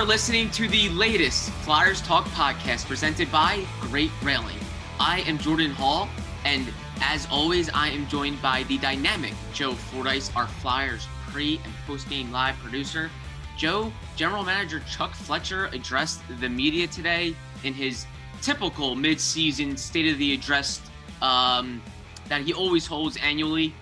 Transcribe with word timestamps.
Are 0.00 0.06
listening 0.06 0.48
to 0.50 0.66
the 0.66 0.88
latest 0.90 1.50
Flyers 1.50 2.00
Talk 2.00 2.24
podcast 2.28 2.86
presented 2.86 3.30
by 3.30 3.66
Great 3.82 4.10
Railing. 4.22 4.56
I 4.98 5.20
am 5.26 5.36
Jordan 5.36 5.72
Hall, 5.72 6.08
and 6.46 6.66
as 7.02 7.28
always, 7.30 7.68
I 7.74 7.88
am 7.88 8.08
joined 8.08 8.40
by 8.40 8.62
the 8.62 8.78
dynamic 8.78 9.34
Joe 9.52 9.74
Fordyce, 9.74 10.34
our 10.34 10.46
Flyers 10.46 11.06
pre 11.28 11.60
and 11.62 11.74
post 11.86 12.08
game 12.08 12.32
live 12.32 12.56
producer. 12.60 13.10
Joe, 13.58 13.92
General 14.16 14.42
Manager 14.42 14.80
Chuck 14.90 15.12
Fletcher 15.12 15.66
addressed 15.66 16.22
the 16.40 16.48
media 16.48 16.86
today 16.86 17.36
in 17.62 17.74
his 17.74 18.06
typical 18.40 18.94
mid-season 18.94 19.76
State 19.76 20.10
of 20.10 20.16
the 20.16 20.32
Address 20.32 20.80
um, 21.20 21.82
that 22.28 22.40
he 22.40 22.54
always 22.54 22.86
holds 22.86 23.18
annually, 23.18 23.74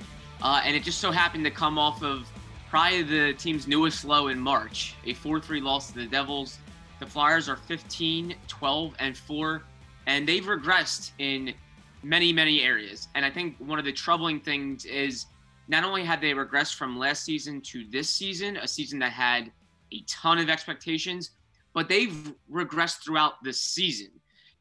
uh, 0.43 0.63
and 0.65 0.75
it 0.75 0.83
just 0.83 0.99
so 0.99 1.13
happened 1.13 1.45
to 1.45 1.51
come 1.53 1.79
off 1.79 2.03
of 2.03 2.27
probably 2.69 3.03
the 3.03 3.33
team's 3.35 3.67
newest 3.67 4.05
low 4.05 4.29
in 4.29 4.39
March, 4.39 4.95
a 5.05 5.15
4-3 5.15 5.63
loss 5.63 5.91
to 5.93 5.99
the 5.99 6.07
Devils. 6.07 6.59
The 7.01 7.07
Flyers 7.07 7.49
are 7.49 7.57
15, 7.57 8.35
12, 8.47 8.95
and 8.99 9.17
4, 9.17 9.63
and 10.07 10.29
they've 10.29 10.45
regressed 10.45 11.13
in 11.19 11.55
many, 12.03 12.33
many 12.33 12.63
areas. 12.63 13.09
And 13.15 13.25
I 13.25 13.31
think 13.31 13.57
one 13.59 13.79
of 13.79 13.85
the 13.85 13.93
troubling 13.93 14.41
things 14.41 14.85
is 14.85 15.27
not 15.69 15.85
only 15.85 16.05
had 16.05 16.21
they 16.21 16.33
regressed 16.33 16.75
from 16.75 16.99
last 16.99 17.25
season 17.25 17.61
to 17.63 17.85
this 17.91 18.11
season, 18.11 18.57
a 18.59 18.69
season 18.69 18.99
that 19.01 19.13
had 19.13 19.51
a 19.93 20.03
ton 20.07 20.39
of 20.39 20.51
expectations, 20.51 21.31
but 21.73 21.89
they've 21.89 22.33
regressed 22.51 23.05
throughout 23.05 23.43
the 23.43 23.53
season. 23.53 24.09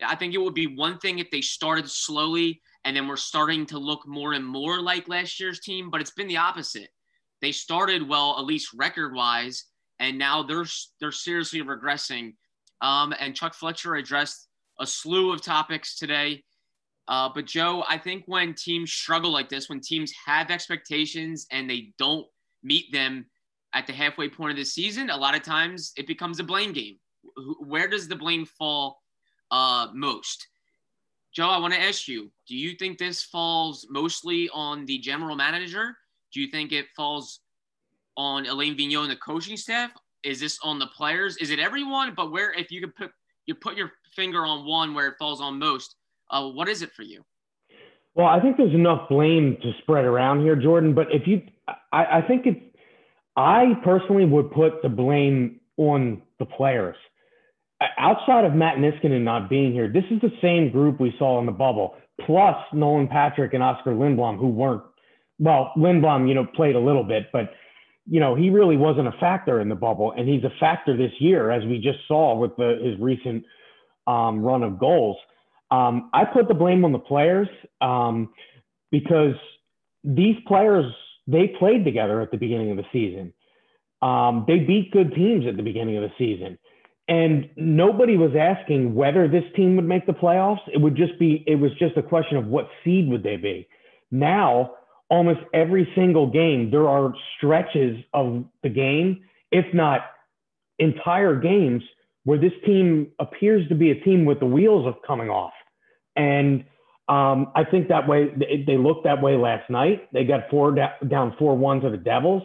I 0.06 0.16
think 0.16 0.34
it 0.34 0.38
would 0.38 0.54
be 0.54 0.68
one 0.68 0.98
thing 1.00 1.20
if 1.20 1.32
they 1.32 1.42
started 1.42 1.90
slowly 1.90 2.62
and 2.86 2.96
then 2.96 3.08
we're 3.08 3.18
starting 3.18 3.66
to 3.66 3.80
look 3.80 4.08
more 4.08 4.34
and 4.34 4.46
more 4.46 4.80
like 4.80 5.10
last 5.10 5.40
year's 5.40 5.60
team, 5.60 5.90
but 5.90 6.00
it's 6.00 6.12
been 6.12 6.28
the 6.28 6.38
opposite 6.38 6.90
they 7.42 7.52
started 7.52 8.08
well, 8.08 8.36
at 8.38 8.46
least 8.46 8.74
record 8.74 9.14
wise, 9.14 9.66
and 10.00 10.18
now 10.18 10.44
they're 10.44 10.66
they're 11.00 11.12
seriously 11.12 11.62
regressing. 11.62 12.34
Um, 12.82 13.14
and 13.20 13.36
Chuck 13.36 13.54
Fletcher 13.54 13.96
addressed 13.96 14.48
a 14.80 14.86
slew 14.86 15.32
of 15.32 15.42
topics 15.42 15.98
today. 15.98 16.44
Uh, 17.08 17.30
but 17.34 17.46
Joe, 17.46 17.84
I 17.88 17.98
think 17.98 18.24
when 18.26 18.54
teams 18.54 18.92
struggle 18.92 19.32
like 19.32 19.50
this, 19.50 19.70
when 19.70 19.80
teams 19.80 20.12
have 20.26 20.52
expectations 20.52 21.48
and 21.52 21.70
they 21.70 21.94
don't 21.98 22.28
meet 22.64 22.92
them 22.92 23.26
at 23.74 23.88
the 23.88 23.94
halfway 23.94 24.30
point 24.30 24.52
of 24.52 24.58
the 24.58 24.66
season, 24.66 25.10
a 25.10 25.18
lot 25.18 25.36
of 25.36 25.42
times 25.42 25.94
it 25.98 26.06
becomes 26.06 26.40
a 26.40 26.44
blame 26.44 26.74
game. 26.74 26.98
Where 27.60 27.88
does 27.88 28.08
the 28.08 28.16
blame 28.16 28.46
fall 28.46 29.02
uh, 29.52 29.88
most? 29.94 30.48
Joe, 31.34 31.48
I 31.48 31.60
want 31.60 31.74
to 31.74 31.82
ask 31.82 32.08
you: 32.08 32.32
Do 32.48 32.56
you 32.56 32.76
think 32.76 32.98
this 32.98 33.24
falls 33.24 33.88
mostly 33.90 34.50
on 34.54 34.86
the 34.86 34.98
general 34.98 35.36
manager? 35.36 35.96
Do 36.34 36.42
you 36.42 36.48
think 36.48 36.72
it 36.72 36.86
falls 36.96 37.40
on 38.16 38.46
Alain 38.46 38.76
Vigneault 38.76 39.04
and 39.04 39.12
the 39.12 39.16
coaching 39.16 39.58
staff? 39.58 39.92
Is 40.24 40.40
this 40.40 40.60
on 40.64 40.80
the 40.80 40.88
players? 40.88 41.38
Is 41.38 41.52
it 41.52 41.60
everyone? 41.60 42.14
But 42.16 42.32
where, 42.32 42.52
if 42.54 42.72
you 42.72 42.82
could 42.82 42.96
put 42.96 43.12
you 43.46 43.56
put 43.56 43.78
your 43.78 43.92
finger 44.16 44.46
on 44.46 44.66
one 44.66 44.94
where 44.94 45.08
it 45.08 45.16
falls 45.18 45.40
on 45.40 45.58
most, 45.58 45.96
uh, 46.30 46.48
what 46.50 46.68
is 46.68 46.82
it 46.82 46.92
for 46.92 47.04
you? 47.04 47.24
Well, 48.14 48.28
I 48.28 48.40
think 48.42 48.58
there's 48.58 48.74
enough 48.74 49.08
blame 49.10 49.58
to 49.62 49.72
spread 49.84 50.04
around 50.04 50.42
here, 50.42 50.56
Jordan. 50.56 50.94
But 50.94 51.08
if 51.12 51.28
you, 51.28 51.44
I, 51.94 52.18
I 52.18 52.22
think 52.28 52.46
it's, 52.46 52.60
I 53.36 53.74
personally 53.84 54.26
would 54.26 54.52
put 54.52 54.82
the 54.82 54.90
blame 54.90 55.60
on 55.78 56.24
the 56.40 56.46
players. 56.46 56.98
Outside 58.00 58.44
of 58.44 58.54
Matt 58.54 58.78
Niskanen 58.78 59.18
and 59.18 59.26
not 59.26 59.52
being 59.52 59.72
here, 59.72 59.88
this 59.88 60.04
is 60.10 60.20
the 60.22 60.32
same 60.42 60.72
group 60.72 61.00
we 61.00 61.14
saw 61.20 61.40
in 61.40 61.46
the 61.46 61.52
bubble, 61.52 61.96
plus 62.26 62.56
Nolan 62.74 63.08
Patrick 63.08 63.54
and 63.54 63.62
Oscar 63.62 63.92
Lindblom, 63.92 64.40
who 64.40 64.48
weren't 64.48 64.82
well, 65.40 65.72
Lindblom, 65.78 66.28
you 66.28 66.34
know, 66.34 66.46
played 66.46 66.76
a 66.76 66.80
little 66.80 67.04
bit, 67.04 67.28
but 67.32 67.52
you 68.10 68.20
know, 68.22 68.36
he 68.36 68.50
really 68.50 68.78
wasn't 68.78 69.08
a 69.08 69.12
factor 69.20 69.60
in 69.60 69.68
the 69.68 69.76
bubble, 69.76 70.14
and 70.14 70.28
he's 70.28 70.44
a 70.44 70.52
factor 70.60 70.96
this 70.96 71.12
year, 71.20 71.52
as 71.52 71.66
we 71.66 71.78
just 71.78 72.00
saw 72.08 72.36
with 72.36 72.56
the, 72.56 72.80
his 72.82 72.98
recent 73.00 73.44
um, 74.08 74.42
run 74.42 74.64
of 74.64 74.80
goals. 74.80 75.18
Um, 75.70 76.10
I 76.14 76.24
put 76.24 76.48
the 76.48 76.54
blame 76.54 76.86
on 76.86 76.94
the 76.94 77.00
players 77.00 77.50
um, 77.82 78.30
because 78.92 79.36
these 80.04 80.38
players 80.48 80.86
they 81.28 81.54
played 81.60 81.84
together 81.84 82.22
at 82.22 82.32
the 82.32 82.38
beginning 82.38 82.72
of 82.72 82.78
the 82.78 82.86
season. 82.94 83.34
Um, 84.02 84.46
they 84.48 84.60
beat 84.60 84.92
good 84.92 85.14
teams 85.14 85.46
at 85.46 85.58
the 85.58 85.64
beginning 85.64 85.98
of 85.98 86.04
the 86.04 86.12
season, 86.18 86.58
and 87.10 87.50
nobody 87.58 88.16
was 88.16 88.32
asking 88.40 88.96
whether 88.96 89.28
this 89.28 89.44
team 89.56 89.76
would 89.76 89.86
make 89.86 90.06
the 90.06 90.14
playoffs. 90.14 90.62
It 90.72 90.80
would 90.80 90.96
just 90.96 91.20
be 91.20 91.44
it 91.46 91.56
was 91.56 91.72
just 91.78 91.98
a 91.98 92.04
question 92.04 92.38
of 92.38 92.46
what 92.46 92.70
seed 92.86 93.10
would 93.10 93.24
they 93.24 93.36
be. 93.36 93.68
Now 94.12 94.72
almost 95.10 95.40
every 95.54 95.92
single 95.96 96.28
game, 96.28 96.70
there 96.72 96.88
are 96.88 97.14
stretches 97.38 97.98
of 98.14 98.46
the 98.64 98.70
game, 98.70 99.24
if 99.52 99.66
not 99.74 100.02
entire 100.80 101.40
games, 101.40 101.84
where 102.24 102.38
this 102.38 102.52
team 102.66 103.08
appears 103.20 103.68
to 103.70 103.76
be 103.76 103.92
a 103.92 104.00
team 104.02 104.26
with 104.26 104.40
the 104.40 104.46
wheels 104.46 104.86
of 104.86 104.96
coming 105.06 105.30
off. 105.30 105.54
And 106.16 106.66
um, 107.08 107.52
I 107.56 107.64
think 107.64 107.88
that 107.88 108.08
way 108.08 108.28
they 108.68 108.78
looked 108.78 109.06
that 109.06 109.22
way 109.22 109.38
last 109.38 109.70
night. 109.70 110.10
They 110.12 110.26
got 110.26 110.50
four 110.50 110.76
down 111.08 111.36
four 111.40 111.58
one 111.58 111.80
to 111.82 111.90
the 111.90 111.98
Devils. 111.98 112.44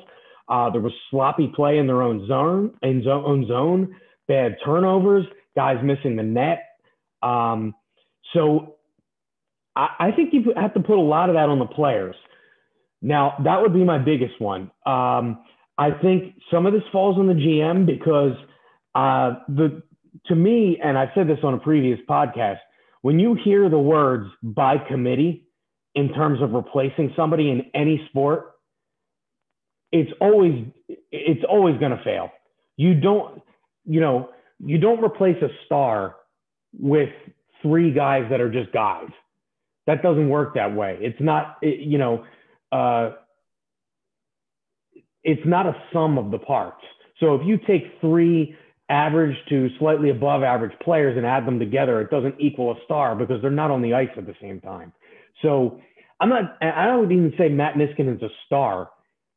Uh, 0.48 0.70
there 0.70 0.80
was 0.80 0.92
sloppy 1.10 1.50
play 1.54 1.78
in 1.78 1.86
their 1.86 2.02
own 2.02 2.26
zone, 2.28 2.74
in 2.82 3.02
zone, 3.02 3.24
own 3.26 3.46
zone, 3.48 3.96
bad 4.28 4.56
turnovers, 4.64 5.24
guys 5.56 5.78
missing 5.82 6.14
the 6.14 6.22
net. 6.22 6.62
Um, 7.22 7.74
so 8.32 8.76
I, 9.74 9.88
I 9.98 10.10
think 10.12 10.32
you 10.32 10.52
have 10.56 10.74
to 10.74 10.80
put 10.80 10.98
a 10.98 11.00
lot 11.00 11.28
of 11.28 11.34
that 11.34 11.48
on 11.48 11.58
the 11.58 11.66
players. 11.66 12.14
Now, 13.02 13.34
that 13.44 13.60
would 13.60 13.74
be 13.74 13.84
my 13.84 13.98
biggest 13.98 14.40
one. 14.40 14.70
Um, 14.86 15.44
I 15.76 15.90
think 16.00 16.34
some 16.50 16.66
of 16.66 16.72
this 16.72 16.82
falls 16.92 17.18
on 17.18 17.26
the 17.26 17.34
GM 17.34 17.84
because 17.84 18.36
uh, 18.94 19.40
the 19.48 19.82
to 20.26 20.34
me, 20.36 20.78
and 20.82 20.96
I've 20.96 21.08
said 21.14 21.26
this 21.26 21.38
on 21.42 21.54
a 21.54 21.58
previous 21.58 21.98
podcast, 22.08 22.58
when 23.00 23.18
you 23.18 23.36
hear 23.42 23.68
the 23.68 23.78
words 23.78 24.28
by 24.42 24.76
committee 24.78 25.48
in 25.94 26.12
terms 26.14 26.40
of 26.40 26.52
replacing 26.52 27.12
somebody 27.16 27.50
in 27.50 27.62
any 27.74 28.06
sport, 28.08 28.52
it's 29.90 30.10
always 30.20 30.64
it's 31.10 31.44
always 31.48 31.78
going 31.78 31.96
to 31.96 32.02
fail. 32.04 32.30
You 32.76 32.94
don't, 32.94 33.42
you 33.84 34.00
know, 34.00 34.30
you 34.64 34.78
don't 34.78 35.02
replace 35.04 35.36
a 35.42 35.48
star 35.66 36.16
with 36.78 37.10
three 37.62 37.92
guys 37.92 38.24
that 38.30 38.40
are 38.40 38.50
just 38.50 38.72
guys. 38.72 39.10
That 39.86 40.02
doesn't 40.02 40.28
work 40.28 40.54
that 40.54 40.74
way. 40.74 40.96
It's 41.00 41.20
not, 41.20 41.58
it, 41.60 41.80
you 41.80 41.98
know, 41.98 42.24
uh, 42.72 43.10
it's 45.22 45.42
not 45.46 45.66
a 45.66 45.74
sum 45.92 46.18
of 46.18 46.30
the 46.30 46.38
parts. 46.38 46.82
So 47.20 47.34
if 47.34 47.42
you 47.46 47.58
take 47.66 47.82
three 48.00 48.56
average 48.88 49.36
to 49.48 49.68
slightly 49.78 50.10
above 50.10 50.42
average 50.42 50.76
players 50.82 51.16
and 51.16 51.24
add 51.24 51.46
them 51.46 51.58
together, 51.58 52.00
it 52.00 52.10
doesn't 52.10 52.34
equal 52.40 52.72
a 52.72 52.74
star 52.84 53.14
because 53.14 53.40
they're 53.40 53.50
not 53.50 53.70
on 53.70 53.82
the 53.82 53.94
ice 53.94 54.10
at 54.16 54.26
the 54.26 54.34
same 54.40 54.60
time. 54.60 54.92
So 55.40 55.80
I'm 56.20 56.28
not, 56.28 56.56
I 56.60 56.86
don't 56.86 57.10
even 57.10 57.32
say 57.38 57.48
Matt 57.48 57.74
Niskanen's 57.74 58.22
a 58.22 58.28
star. 58.46 58.90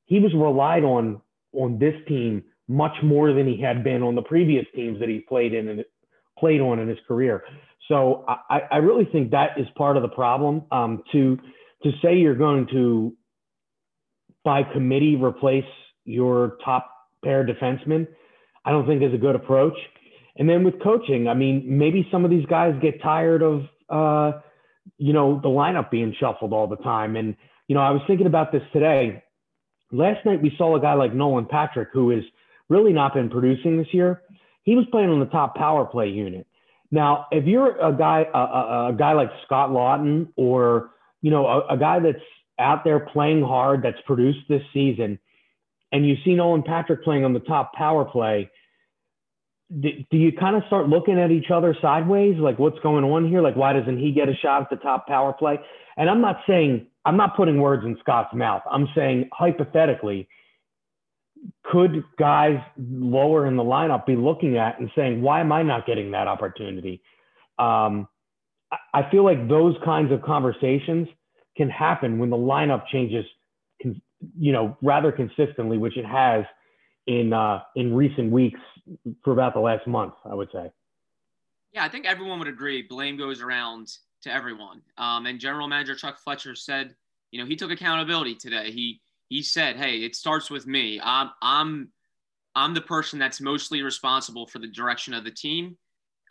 He 0.05 0.19
was 0.19 0.33
relied 0.33 0.83
on 0.83 1.21
on 1.53 1.79
this 1.79 1.95
team 2.07 2.43
much 2.67 2.95
more 3.03 3.33
than 3.33 3.47
he 3.47 3.61
had 3.61 3.83
been 3.83 4.03
on 4.03 4.15
the 4.15 4.21
previous 4.21 4.65
teams 4.75 4.99
that 4.99 5.07
he 5.07 5.19
played 5.19 5.53
in 5.53 5.69
and 5.69 5.85
played 6.38 6.59
on 6.59 6.79
in 6.79 6.88
his 6.88 6.97
career. 7.07 7.43
So 7.88 8.25
I, 8.27 8.61
I 8.71 8.77
really 8.77 9.05
think 9.05 9.31
that 9.31 9.51
is 9.57 9.67
part 9.77 9.95
of 9.95 10.03
the 10.03 10.09
problem. 10.09 10.63
Um, 10.71 11.03
to 11.11 11.38
to 11.83 11.91
say 12.01 12.15
you're 12.17 12.35
going 12.35 12.67
to 12.71 13.13
by 14.45 14.63
committee 14.63 15.18
replace 15.18 15.65
your 16.06 16.57
top 16.63 16.89
pair 17.24 17.45
defenseman, 17.45 18.07
I 18.63 18.71
don't 18.71 18.88
think 18.88 19.03
is 19.03 19.13
a 19.13 19.18
good 19.18 19.36
approach. 19.36 19.77
And 20.38 20.47
then 20.47 20.63
with 20.63 20.81
coaching, 20.81 21.27
I 21.27 21.33
mean, 21.33 21.63
maybe 21.65 22.07
some 22.12 22.24
of 22.24 22.31
these 22.31 22.45
guys 22.45 22.74
get 22.81 23.01
tired 23.01 23.42
of, 23.42 23.63
uh, 23.89 24.39
you 24.97 25.13
know, 25.13 25.39
the 25.42 25.50
lineup 25.50 25.89
being 25.89 26.15
shuffled 26.19 26.53
all 26.53 26.68
the 26.68 26.77
time. 26.77 27.15
And 27.15 27.36
You 27.68 27.75
know, 27.75 27.81
I 27.81 27.92
was 27.92 28.01
thinking 28.06 28.27
about 28.27 28.51
this 28.51 28.62
today. 28.71 29.24
Last 29.92 30.25
night 30.25 30.42
we 30.42 30.53
saw 30.57 30.75
a 30.75 30.80
guy 30.80 30.94
like 30.94 31.13
Nolan 31.13 31.45
Patrick, 31.45 31.89
who 31.94 32.12
has 32.12 32.24
really 32.69 32.94
not 32.94 33.13
been 33.13 33.30
producing 33.30 33.77
this 33.77 33.88
year. 33.91 34.21
He 34.63 34.75
was 34.75 34.86
playing 34.91 35.09
on 35.09 35.19
the 35.19 35.25
top 35.27 35.56
power 35.56 35.86
play 35.86 36.09
unit. 36.09 36.45
Now, 36.91 37.25
if 37.31 37.45
you're 37.45 37.77
a 37.80 37.91
guy, 37.91 38.25
a, 38.33 38.38
a, 38.38 38.89
a 38.89 38.94
guy 38.94 39.13
like 39.13 39.30
Scott 39.45 39.69
Laughton, 39.69 40.27
or 40.36 40.91
you 41.21 41.31
know, 41.31 41.48
a, 41.48 41.74
a 41.74 41.77
guy 41.77 42.00
that's 42.00 42.19
out 42.59 42.83
there 42.83 42.99
playing 42.99 43.43
hard, 43.43 43.83
that's 43.83 43.99
produced 44.05 44.39
this 44.47 44.61
season, 44.73 45.19
and 45.91 46.05
you 46.05 46.15
see 46.25 46.33
Nolan 46.33 46.63
Patrick 46.63 47.03
playing 47.03 47.23
on 47.23 47.33
the 47.33 47.39
top 47.39 47.73
power 47.73 48.05
play, 48.05 48.49
do, 49.79 49.89
do 50.11 50.17
you 50.17 50.31
kind 50.31 50.55
of 50.55 50.63
start 50.67 50.89
looking 50.89 51.19
at 51.19 51.31
each 51.31 51.49
other 51.51 51.75
sideways? 51.81 52.37
Like, 52.37 52.59
what's 52.59 52.79
going 52.79 53.03
on 53.03 53.27
here? 53.27 53.41
Like, 53.41 53.55
why 53.55 53.73
doesn't 53.73 53.97
he 53.97 54.11
get 54.11 54.29
a 54.29 54.35
shot 54.35 54.61
at 54.61 54.69
the 54.69 54.75
top 54.75 55.07
power 55.07 55.33
play? 55.33 55.59
And 55.97 56.09
I'm 56.09 56.21
not 56.21 56.41
saying, 56.47 56.87
I'm 57.05 57.17
not 57.17 57.35
putting 57.35 57.59
words 57.59 57.85
in 57.85 57.97
Scott's 57.99 58.33
mouth. 58.33 58.61
I'm 58.69 58.87
saying, 58.95 59.29
hypothetically, 59.33 60.27
could 61.63 62.03
guys 62.17 62.59
lower 62.77 63.45
in 63.47 63.55
the 63.55 63.63
lineup 63.63 64.05
be 64.05 64.15
looking 64.15 64.57
at 64.57 64.79
and 64.79 64.89
saying, 64.95 65.21
why 65.21 65.41
am 65.41 65.51
I 65.51 65.63
not 65.63 65.85
getting 65.85 66.11
that 66.11 66.27
opportunity? 66.27 67.01
Um, 67.57 68.07
I 68.93 69.09
feel 69.11 69.23
like 69.23 69.47
those 69.47 69.75
kinds 69.85 70.11
of 70.11 70.21
conversations 70.21 71.07
can 71.55 71.69
happen 71.69 72.19
when 72.19 72.29
the 72.29 72.37
lineup 72.37 72.87
changes, 72.87 73.25
you 74.37 74.51
know, 74.51 74.77
rather 74.81 75.11
consistently, 75.11 75.77
which 75.77 75.97
it 75.97 76.05
has 76.05 76.45
in 77.07 77.33
uh, 77.33 77.61
in 77.75 77.93
recent 77.93 78.31
weeks 78.31 78.59
for 79.23 79.33
about 79.33 79.53
the 79.53 79.59
last 79.59 79.87
month, 79.87 80.13
I 80.25 80.33
would 80.33 80.49
say. 80.51 80.71
Yeah, 81.71 81.83
I 81.83 81.89
think 81.89 82.05
everyone 82.05 82.39
would 82.39 82.47
agree. 82.47 82.81
Blame 82.81 83.17
goes 83.17 83.41
around 83.41 83.91
to 84.21 84.33
everyone. 84.33 84.81
Um, 84.97 85.25
and 85.25 85.39
General 85.39 85.67
Manager 85.67 85.95
Chuck 85.95 86.19
Fletcher 86.23 86.55
said, 86.55 86.95
you 87.31 87.39
know, 87.39 87.45
he 87.45 87.55
took 87.55 87.71
accountability 87.71 88.35
today. 88.35 88.71
He 88.71 89.01
he 89.29 89.41
said, 89.41 89.75
"Hey, 89.75 89.99
it 89.99 90.15
starts 90.15 90.49
with 90.49 90.67
me. 90.67 90.99
I'm 91.03 91.31
I'm 91.41 91.89
I'm 92.55 92.73
the 92.73 92.81
person 92.81 93.19
that's 93.19 93.41
mostly 93.41 93.81
responsible 93.81 94.47
for 94.47 94.59
the 94.59 94.67
direction 94.67 95.13
of 95.13 95.23
the 95.23 95.31
team, 95.31 95.77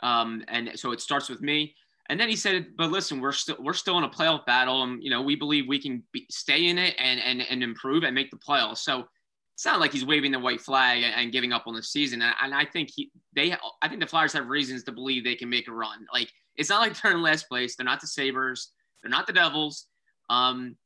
um, 0.02 0.42
and 0.48 0.70
so 0.76 0.92
it 0.92 1.00
starts 1.00 1.28
with 1.28 1.42
me." 1.42 1.74
And 2.08 2.20
then 2.20 2.28
he 2.28 2.36
said, 2.36 2.76
"But 2.76 2.90
listen, 2.90 3.20
we're 3.20 3.32
still 3.32 3.56
we're 3.58 3.72
still 3.72 3.96
in 3.98 4.04
a 4.04 4.08
playoff 4.08 4.44
battle, 4.44 4.82
and 4.82 5.02
you 5.02 5.10
know 5.10 5.22
we 5.22 5.36
believe 5.36 5.66
we 5.66 5.80
can 5.80 6.02
be, 6.12 6.26
stay 6.30 6.66
in 6.66 6.78
it 6.78 6.94
and 6.98 7.20
and 7.20 7.42
and 7.42 7.62
improve 7.62 8.04
and 8.04 8.14
make 8.14 8.30
the 8.30 8.36
playoffs." 8.36 8.78
So 8.78 9.06
it's 9.54 9.64
not 9.64 9.80
like 9.80 9.92
he's 9.92 10.04
waving 10.04 10.32
the 10.32 10.38
white 10.38 10.60
flag 10.60 11.02
and 11.02 11.32
giving 11.32 11.52
up 11.52 11.66
on 11.66 11.74
the 11.74 11.82
season. 11.82 12.20
And, 12.22 12.34
and 12.42 12.54
I 12.54 12.64
think 12.64 12.90
he 12.94 13.10
they 13.34 13.54
I 13.80 13.88
think 13.88 14.00
the 14.00 14.06
Flyers 14.06 14.32
have 14.32 14.48
reasons 14.48 14.82
to 14.84 14.92
believe 14.92 15.24
they 15.24 15.36
can 15.36 15.48
make 15.48 15.68
a 15.68 15.72
run. 15.72 16.06
Like 16.12 16.30
it's 16.56 16.70
not 16.70 16.80
like 16.80 17.00
they're 17.00 17.12
in 17.12 17.22
last 17.22 17.48
place. 17.48 17.76
They're 17.76 17.86
not 17.86 18.00
the 18.00 18.06
Sabres. 18.06 18.72
They're 19.02 19.10
not 19.10 19.26
the 19.26 19.32
Devils. 19.32 19.86
Um, 20.28 20.76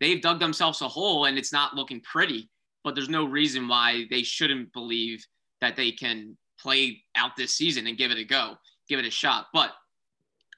they've 0.00 0.20
dug 0.20 0.40
themselves 0.40 0.82
a 0.82 0.88
hole 0.88 1.24
and 1.24 1.38
it's 1.38 1.52
not 1.52 1.74
looking 1.74 2.00
pretty, 2.00 2.50
but 2.84 2.94
there's 2.94 3.08
no 3.08 3.24
reason 3.24 3.68
why 3.68 4.04
they 4.10 4.22
shouldn't 4.22 4.72
believe 4.72 5.24
that 5.60 5.76
they 5.76 5.92
can 5.92 6.36
play 6.60 7.02
out 7.16 7.36
this 7.36 7.54
season 7.54 7.86
and 7.86 7.96
give 7.96 8.10
it 8.10 8.18
a 8.18 8.24
go, 8.24 8.56
give 8.88 8.98
it 8.98 9.06
a 9.06 9.10
shot. 9.10 9.46
But 9.52 9.70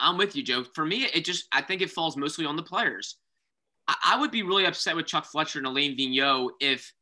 I'm 0.00 0.18
with 0.18 0.36
you, 0.36 0.42
Joe. 0.42 0.64
For 0.74 0.84
me, 0.84 1.06
it 1.14 1.24
just, 1.24 1.46
I 1.52 1.62
think 1.62 1.82
it 1.82 1.90
falls 1.90 2.16
mostly 2.16 2.44
on 2.44 2.56
the 2.56 2.62
players. 2.62 3.16
I, 3.88 3.94
I 4.06 4.20
would 4.20 4.30
be 4.30 4.42
really 4.42 4.66
upset 4.66 4.96
with 4.96 5.06
Chuck 5.06 5.24
Fletcher 5.26 5.58
and 5.58 5.66
Alain 5.66 5.96
Vigneault 5.96 6.50
if 6.60 6.92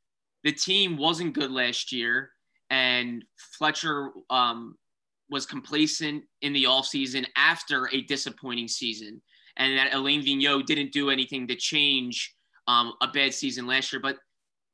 the 0.45 0.53
team 0.53 0.97
wasn't 0.97 1.35
good 1.35 1.51
last 1.51 1.93
year 1.93 2.31
and 2.71 3.25
Fletcher 3.59 4.11
um, 4.31 4.77
was 5.31 5.47
complacent 5.47 6.25
in 6.43 6.53
the 6.53 6.65
offseason 6.65 7.25
after 7.37 7.89
a 7.93 8.03
disappointing 8.03 8.69
season 8.69 9.21
and 9.57 9.79
that 9.79 9.95
Alain 9.95 10.23
Vigneault 10.23 10.67
didn't 10.67 10.93
do 10.93 11.11
anything 11.11 11.47
to 11.49 11.55
change 11.55 12.35
um, 12.69 12.95
a 13.03 13.09
bad 13.09 13.35
season 13.35 13.67
last 13.67 13.93
year. 13.93 14.01
But 14.01 14.19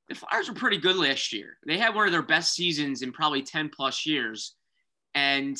the 0.09 0.15
Flyers 0.15 0.49
were 0.49 0.55
pretty 0.55 0.79
good 0.79 0.97
last 0.97 1.33
year. 1.33 1.59
They 1.67 1.79
had 1.79 1.95
one 1.95 2.07
of 2.07 2.13
their 2.13 2.23
best 2.23 2.55
seasons 2.55 3.03
in 3.03 3.13
probably 3.13 3.43
10 3.43 3.71
plus 3.75 4.07
years. 4.07 4.55
And 5.15 5.59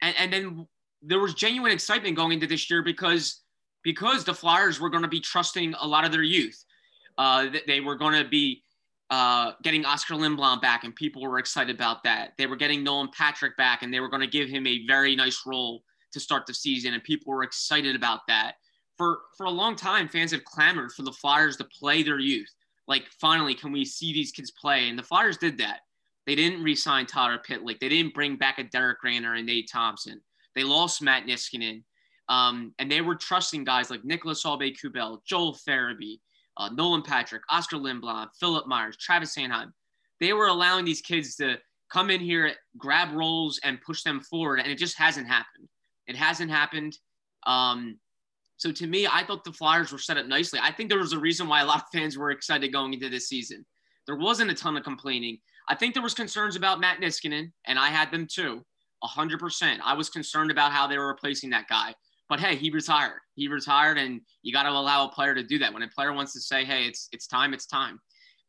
and, 0.00 0.14
and 0.18 0.32
then 0.32 0.66
there 1.02 1.20
was 1.20 1.34
genuine 1.34 1.72
excitement 1.72 2.16
going 2.16 2.32
into 2.32 2.46
this 2.46 2.70
year 2.70 2.82
because 2.82 3.42
because 3.82 4.24
the 4.24 4.34
Flyers 4.34 4.80
were 4.80 4.90
going 4.90 5.02
to 5.02 5.08
be 5.08 5.20
trusting 5.20 5.74
a 5.80 5.86
lot 5.86 6.04
of 6.04 6.12
their 6.12 6.22
youth. 6.22 6.64
Uh, 7.18 7.48
they 7.66 7.80
were 7.80 7.96
going 7.96 8.22
to 8.22 8.28
be 8.28 8.62
uh, 9.10 9.52
getting 9.62 9.84
Oscar 9.84 10.14
Lindblom 10.14 10.62
back, 10.62 10.84
and 10.84 10.94
people 10.94 11.22
were 11.22 11.38
excited 11.38 11.74
about 11.74 12.02
that. 12.04 12.32
They 12.38 12.46
were 12.46 12.56
getting 12.56 12.82
Nolan 12.84 13.10
Patrick 13.16 13.56
back, 13.56 13.82
and 13.82 13.92
they 13.92 14.00
were 14.00 14.08
going 14.08 14.22
to 14.22 14.28
give 14.28 14.48
him 14.48 14.66
a 14.66 14.86
very 14.86 15.16
nice 15.16 15.42
role 15.44 15.82
to 16.12 16.20
start 16.20 16.46
the 16.46 16.54
season, 16.54 16.94
and 16.94 17.02
people 17.02 17.32
were 17.32 17.42
excited 17.42 17.96
about 17.96 18.20
that. 18.28 18.54
For 18.96 19.20
for 19.36 19.46
a 19.46 19.50
long 19.50 19.74
time, 19.74 20.08
fans 20.08 20.30
have 20.30 20.44
clamored 20.44 20.92
for 20.92 21.02
the 21.02 21.12
Flyers 21.12 21.56
to 21.56 21.64
play 21.64 22.02
their 22.02 22.20
youth. 22.20 22.48
Like, 22.86 23.04
finally, 23.20 23.54
can 23.54 23.72
we 23.72 23.84
see 23.84 24.12
these 24.12 24.32
kids 24.32 24.50
play? 24.50 24.88
And 24.88 24.98
the 24.98 25.02
Flyers 25.02 25.38
did 25.38 25.58
that. 25.58 25.80
They 26.26 26.34
didn't 26.34 26.62
re-sign 26.62 27.06
Tyler 27.06 27.38
Pitlick. 27.38 27.80
They 27.80 27.88
didn't 27.88 28.14
bring 28.14 28.36
back 28.36 28.58
a 28.58 28.64
Derek 28.64 29.02
Randner 29.04 29.36
and 29.36 29.46
Nate 29.46 29.68
Thompson. 29.70 30.20
They 30.54 30.64
lost 30.64 31.02
Matt 31.02 31.26
Niskanen. 31.26 31.82
Um, 32.28 32.72
and 32.78 32.90
they 32.90 33.00
were 33.00 33.14
trusting 33.14 33.64
guys 33.64 33.90
like 33.90 34.04
Nicholas 34.04 34.44
Aube-Kubel, 34.44 35.22
Joel 35.24 35.54
Farabee, 35.68 36.20
uh, 36.56 36.68
Nolan 36.70 37.02
Patrick, 37.02 37.42
Oscar 37.50 37.76
Lindblom, 37.76 38.28
Philip 38.38 38.66
Myers, 38.66 38.96
Travis 38.96 39.34
Sanheim. 39.36 39.72
They 40.20 40.32
were 40.32 40.46
allowing 40.46 40.84
these 40.84 41.00
kids 41.00 41.36
to 41.36 41.58
come 41.90 42.10
in 42.10 42.20
here, 42.20 42.52
grab 42.78 43.12
roles, 43.12 43.60
and 43.64 43.82
push 43.82 44.02
them 44.02 44.20
forward, 44.20 44.60
and 44.60 44.70
it 44.70 44.78
just 44.78 44.96
hasn't 44.96 45.26
happened. 45.26 45.68
It 46.06 46.16
hasn't 46.16 46.50
happened. 46.50 46.96
Um, 47.46 47.98
so 48.56 48.70
to 48.72 48.86
me, 48.86 49.06
I 49.06 49.24
thought 49.24 49.44
the 49.44 49.52
Flyers 49.52 49.92
were 49.92 49.98
set 49.98 50.16
up 50.16 50.26
nicely. 50.26 50.60
I 50.62 50.72
think 50.72 50.88
there 50.88 50.98
was 50.98 51.12
a 51.12 51.18
reason 51.18 51.48
why 51.48 51.60
a 51.60 51.66
lot 51.66 51.82
of 51.82 51.88
fans 51.92 52.16
were 52.16 52.30
excited 52.30 52.72
going 52.72 52.94
into 52.94 53.08
this 53.08 53.28
season. 53.28 53.66
There 54.06 54.16
wasn't 54.16 54.50
a 54.50 54.54
ton 54.54 54.76
of 54.76 54.84
complaining. 54.84 55.38
I 55.68 55.74
think 55.74 55.94
there 55.94 56.02
was 56.02 56.14
concerns 56.14 56.56
about 56.56 56.80
Matt 56.80 57.00
Niskanen, 57.00 57.52
and 57.66 57.78
I 57.78 57.88
had 57.88 58.10
them 58.10 58.26
too, 58.30 58.64
hundred 59.02 59.40
percent. 59.40 59.80
I 59.84 59.94
was 59.94 60.08
concerned 60.08 60.50
about 60.50 60.72
how 60.72 60.86
they 60.86 60.98
were 60.98 61.08
replacing 61.08 61.50
that 61.50 61.68
guy. 61.68 61.94
But 62.28 62.40
hey, 62.40 62.56
he 62.56 62.70
retired. 62.70 63.20
He 63.34 63.48
retired, 63.48 63.98
and 63.98 64.20
you 64.42 64.52
got 64.52 64.62
to 64.62 64.70
allow 64.70 65.06
a 65.06 65.10
player 65.10 65.34
to 65.34 65.42
do 65.42 65.58
that. 65.58 65.72
When 65.72 65.82
a 65.82 65.88
player 65.88 66.12
wants 66.12 66.32
to 66.34 66.40
say, 66.40 66.64
"Hey, 66.64 66.86
it's 66.86 67.08
it's 67.12 67.26
time, 67.26 67.52
it's 67.52 67.66
time," 67.66 68.00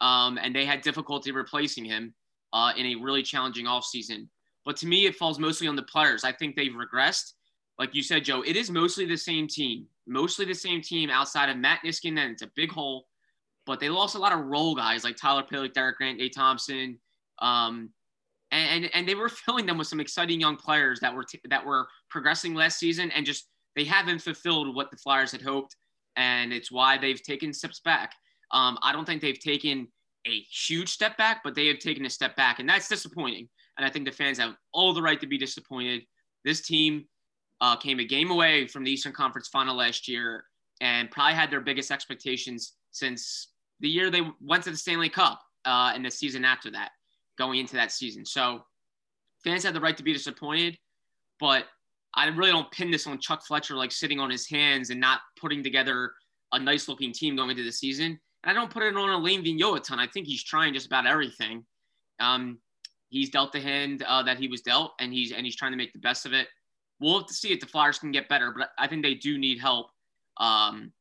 um, 0.02 0.38
and 0.42 0.56
they 0.56 0.66
had 0.66 0.82
difficulty 0.82 1.32
replacing 1.32 1.86
him 1.86 2.14
uh, 2.54 2.72
in 2.78 2.86
a 2.86 2.96
really 2.96 3.24
challenging 3.24 3.66
offseason. 3.66 4.28
But 4.66 4.78
to 4.78 4.88
me, 4.88 5.06
it 5.06 5.16
falls 5.16 5.40
mostly 5.40 5.68
on 5.68 5.76
the 5.76 5.84
players. 5.84 6.24
I 6.24 6.32
think 6.32 6.56
they've 6.56 6.72
regressed 6.72 7.34
like 7.80 7.96
you 7.96 8.04
said, 8.04 8.24
Joe, 8.24 8.44
it 8.46 8.56
is 8.56 8.70
mostly 8.70 9.06
the 9.06 9.18
same 9.18 9.48
team, 9.48 9.88
mostly 10.08 10.46
the 10.46 10.54
same 10.54 10.82
team 10.82 11.10
outside 11.10 11.50
of 11.50 11.58
Matt 11.58 11.80
Niskanen. 11.84 12.20
And 12.20 12.32
it's 12.32 12.42
a 12.42 12.52
big 12.56 12.72
hole, 12.72 13.08
but 13.66 13.80
they 13.80 13.90
lost 13.90 14.16
a 14.16 14.20
lot 14.20 14.34
of 14.34 14.46
role 14.46 14.76
guys 14.76 15.04
like 15.04 15.16
Tyler 15.16 15.44
Pitlick, 15.44 15.74
Derek 15.74 15.98
Grant, 15.98 16.20
Nate 16.20 16.36
Thompson, 16.36 17.00
um, 17.40 17.90
and, 18.54 18.86
and 18.86 18.96
and 18.96 19.08
they 19.08 19.16
were 19.16 19.30
filling 19.30 19.66
them 19.66 19.78
with 19.78 19.88
some 19.88 20.00
exciting 20.00 20.40
young 20.40 20.56
players 20.56 21.00
that 21.00 21.14
were 21.14 21.24
t- 21.24 21.42
that 21.50 21.66
were 21.66 21.88
progressing 22.10 22.54
last 22.54 22.78
season, 22.78 23.12
and 23.12 23.26
just 23.26 23.48
they 23.76 23.84
haven't 23.84 24.20
fulfilled 24.20 24.76
what 24.76 24.92
the 24.92 24.98
Flyers 24.98 25.32
had 25.32 25.42
hoped, 25.42 25.76
and 26.16 26.54
it's 26.54 26.72
why 26.72 26.98
they've 26.98 27.22
taken 27.22 27.52
steps 27.52 27.80
back. 27.80 28.14
Um, 28.52 28.78
I 28.84 28.92
don't 28.92 29.06
think 29.06 29.22
they've 29.22 29.40
taken 29.40 29.88
a 30.28 30.40
huge 30.68 30.90
step 30.90 31.18
back, 31.18 31.42
but 31.44 31.56
they 31.56 31.68
have 31.68 31.80
taken 31.80 32.06
a 32.06 32.10
step 32.10 32.36
back, 32.36 32.60
and 32.60 32.70
that's 32.70 32.88
disappointing. 32.88 33.50
And 33.78 33.86
I 33.86 33.90
think 33.90 34.06
the 34.06 34.12
fans 34.12 34.38
have 34.38 34.56
all 34.72 34.94
the 34.94 35.02
right 35.02 35.20
to 35.20 35.28
be 35.28 35.38
disappointed. 35.38 36.04
This 36.46 36.62
team 36.62 37.06
uh, 37.62 37.76
came 37.76 38.00
a 38.00 38.06
game 38.06 38.30
away 38.30 38.68
from 38.68 38.84
the 38.84 38.92
Eastern 38.92 39.14
Conference 39.14 39.48
final 39.48 39.76
last 39.76 40.08
year 40.08 40.46
and 40.82 41.10
probably 41.10 41.34
had 41.34 41.50
their 41.50 41.62
biggest 41.62 41.92
expectations 41.92 42.74
since 42.92 43.54
the 43.80 43.90
year 43.90 44.12
they 44.12 44.22
went 44.42 44.64
to 44.64 44.72
the 44.72 44.78
Stanley 44.78 45.10
Cup 45.10 45.42
uh, 45.66 45.92
and 45.96 46.06
the 46.06 46.12
season 46.12 46.46
after 46.46 46.70
that, 46.72 46.92
going 47.38 47.60
into 47.60 47.76
that 47.76 47.92
season. 47.92 48.26
So 48.26 48.64
fans 49.44 49.64
had 49.64 49.74
the 49.74 49.82
right 49.82 49.98
to 49.98 50.04
be 50.04 50.14
disappointed, 50.14 50.78
but 51.40 51.66
I 52.16 52.28
really 52.28 52.52
don't 52.52 52.72
pin 52.72 52.92
this 52.92 53.08
on 53.08 53.20
Chuck 53.20 53.46
Fletcher 53.46 53.76
like 53.76 53.92
sitting 53.92 54.20
on 54.20 54.30
his 54.30 54.48
hands 54.48 54.90
and 54.90 55.00
not 55.00 55.22
putting 55.40 55.64
together 55.64 56.12
a 56.52 56.60
nice 56.60 56.88
looking 56.88 57.12
team 57.12 57.36
going 57.36 57.50
into 57.50 57.64
the 57.64 57.72
season. 57.72 58.20
And 58.44 58.52
I 58.52 58.54
don't 58.54 58.70
put 58.70 58.84
it 58.84 58.96
on 58.96 59.10
Alain 59.10 59.44
Vigneault 59.44 59.78
a 59.78 59.80
ton. 59.80 60.00
I 60.00 60.08
think 60.08 60.28
he's 60.28 60.44
trying 60.44 60.74
just 60.74 60.86
about 60.86 61.08
everything. 61.08 61.66
Um, 62.20 62.60
he's 63.10 63.30
dealt 63.30 63.52
the 63.52 63.62
hand 63.62 64.04
uh, 64.04 64.24
that 64.24 64.38
he 64.38 64.48
was 64.48 64.62
dealt, 64.62 64.94
and 65.00 65.12
he's 65.12 65.32
and 65.32 65.46
he's 65.46 65.56
trying 65.56 65.72
to 65.72 65.78
make 65.78 65.94
the 65.94 66.00
best 66.00 66.26
of 66.26 66.34
it 66.34 66.48
we'll 67.04 67.20
have 67.20 67.28
to 67.28 67.34
see 67.34 67.52
if 67.52 67.60
the 67.60 67.66
Flyers 67.66 68.00
can 68.00 68.12
get 68.12 68.30
better, 68.30 68.54
but 68.58 68.70
I 68.78 68.88
think 68.88 69.04
they 69.04 69.16
do 69.16 69.38
need 69.38 69.60
help. 69.60 69.88
Um, 70.38 70.92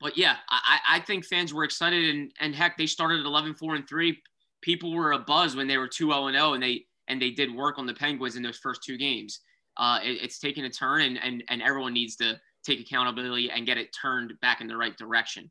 but 0.00 0.16
yeah, 0.16 0.36
I, 0.48 0.78
I 0.88 1.00
think 1.00 1.24
fans 1.24 1.52
were 1.52 1.64
excited 1.64 2.14
and, 2.14 2.30
and 2.40 2.54
heck, 2.54 2.76
they 2.76 2.86
started 2.86 3.20
at 3.20 3.26
11, 3.26 3.54
4 3.54 3.74
and 3.74 3.88
3. 3.88 4.22
People 4.64 4.94
were 4.94 5.12
a 5.12 5.18
buzz 5.18 5.54
when 5.54 5.68
they 5.68 5.76
were 5.76 5.86
2 5.86 6.06
0 6.06 6.26
and 6.28 6.36
0 6.36 6.54
and 6.54 6.62
they 6.62 6.86
and 7.08 7.20
they 7.20 7.30
did 7.30 7.54
work 7.54 7.78
on 7.78 7.84
the 7.84 7.92
Penguins 7.92 8.36
in 8.36 8.42
those 8.42 8.56
first 8.56 8.82
two 8.82 8.96
games. 8.96 9.40
Uh, 9.76 9.98
it, 10.02 10.22
it's 10.22 10.38
taken 10.38 10.64
a 10.64 10.70
turn 10.70 11.02
and, 11.02 11.18
and 11.22 11.44
and 11.50 11.60
everyone 11.62 11.92
needs 11.92 12.16
to 12.16 12.40
take 12.64 12.80
accountability 12.80 13.50
and 13.50 13.66
get 13.66 13.76
it 13.76 13.94
turned 14.00 14.32
back 14.40 14.62
in 14.62 14.66
the 14.66 14.76
right 14.76 14.96
direction. 14.96 15.50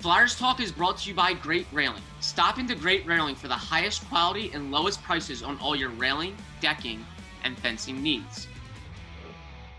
Flyers 0.00 0.36
Talk 0.36 0.60
is 0.60 0.70
brought 0.70 0.98
to 0.98 1.08
you 1.08 1.14
by 1.14 1.32
Great 1.32 1.66
Railing. 1.72 2.02
Stop 2.20 2.60
into 2.60 2.76
Great 2.76 3.04
Railing 3.04 3.34
for 3.34 3.48
the 3.48 3.54
highest 3.54 4.08
quality 4.08 4.52
and 4.54 4.70
lowest 4.70 5.02
prices 5.02 5.42
on 5.42 5.58
all 5.58 5.74
your 5.74 5.88
railing, 5.88 6.36
decking, 6.60 7.04
and 7.42 7.58
fencing 7.58 8.00
needs. 8.00 8.46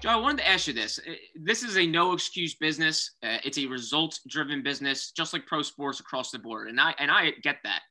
Joe, 0.01 0.09
I 0.09 0.17
wanted 0.17 0.39
to 0.39 0.49
ask 0.49 0.67
you 0.67 0.73
this. 0.73 0.99
Uh, 0.99 1.13
this 1.35 1.63
is 1.63 1.77
a 1.77 1.87
no 1.87 2.11
excuse 2.11 2.53
business. 2.55 3.11
Uh, 3.23 3.37
it's 3.45 3.57
a 3.57 3.65
results 3.65 4.19
driven 4.27 4.61
business, 4.61 5.11
just 5.11 5.31
like 5.31 5.45
pro 5.45 5.61
sports 5.61 6.01
across 6.01 6.31
the 6.31 6.39
board. 6.39 6.67
And 6.67 6.81
I, 6.81 6.93
and 6.99 7.09
I 7.09 7.31
get 7.41 7.59
that. 7.63 7.83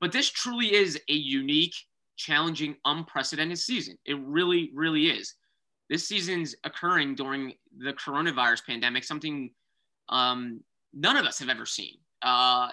But 0.00 0.10
this 0.10 0.30
truly 0.30 0.72
is 0.72 0.98
a 1.10 1.14
unique, 1.14 1.74
challenging, 2.16 2.76
unprecedented 2.86 3.58
season. 3.58 3.98
It 4.06 4.18
really, 4.20 4.70
really 4.74 5.08
is. 5.08 5.34
This 5.90 6.08
season's 6.08 6.54
occurring 6.64 7.14
during 7.14 7.52
the 7.76 7.92
coronavirus 7.92 8.64
pandemic, 8.64 9.04
something 9.04 9.50
um, 10.08 10.62
none 10.92 11.16
of 11.16 11.26
us 11.26 11.38
have 11.38 11.48
ever 11.48 11.66
seen. 11.66 11.94
Uh, 12.22 12.68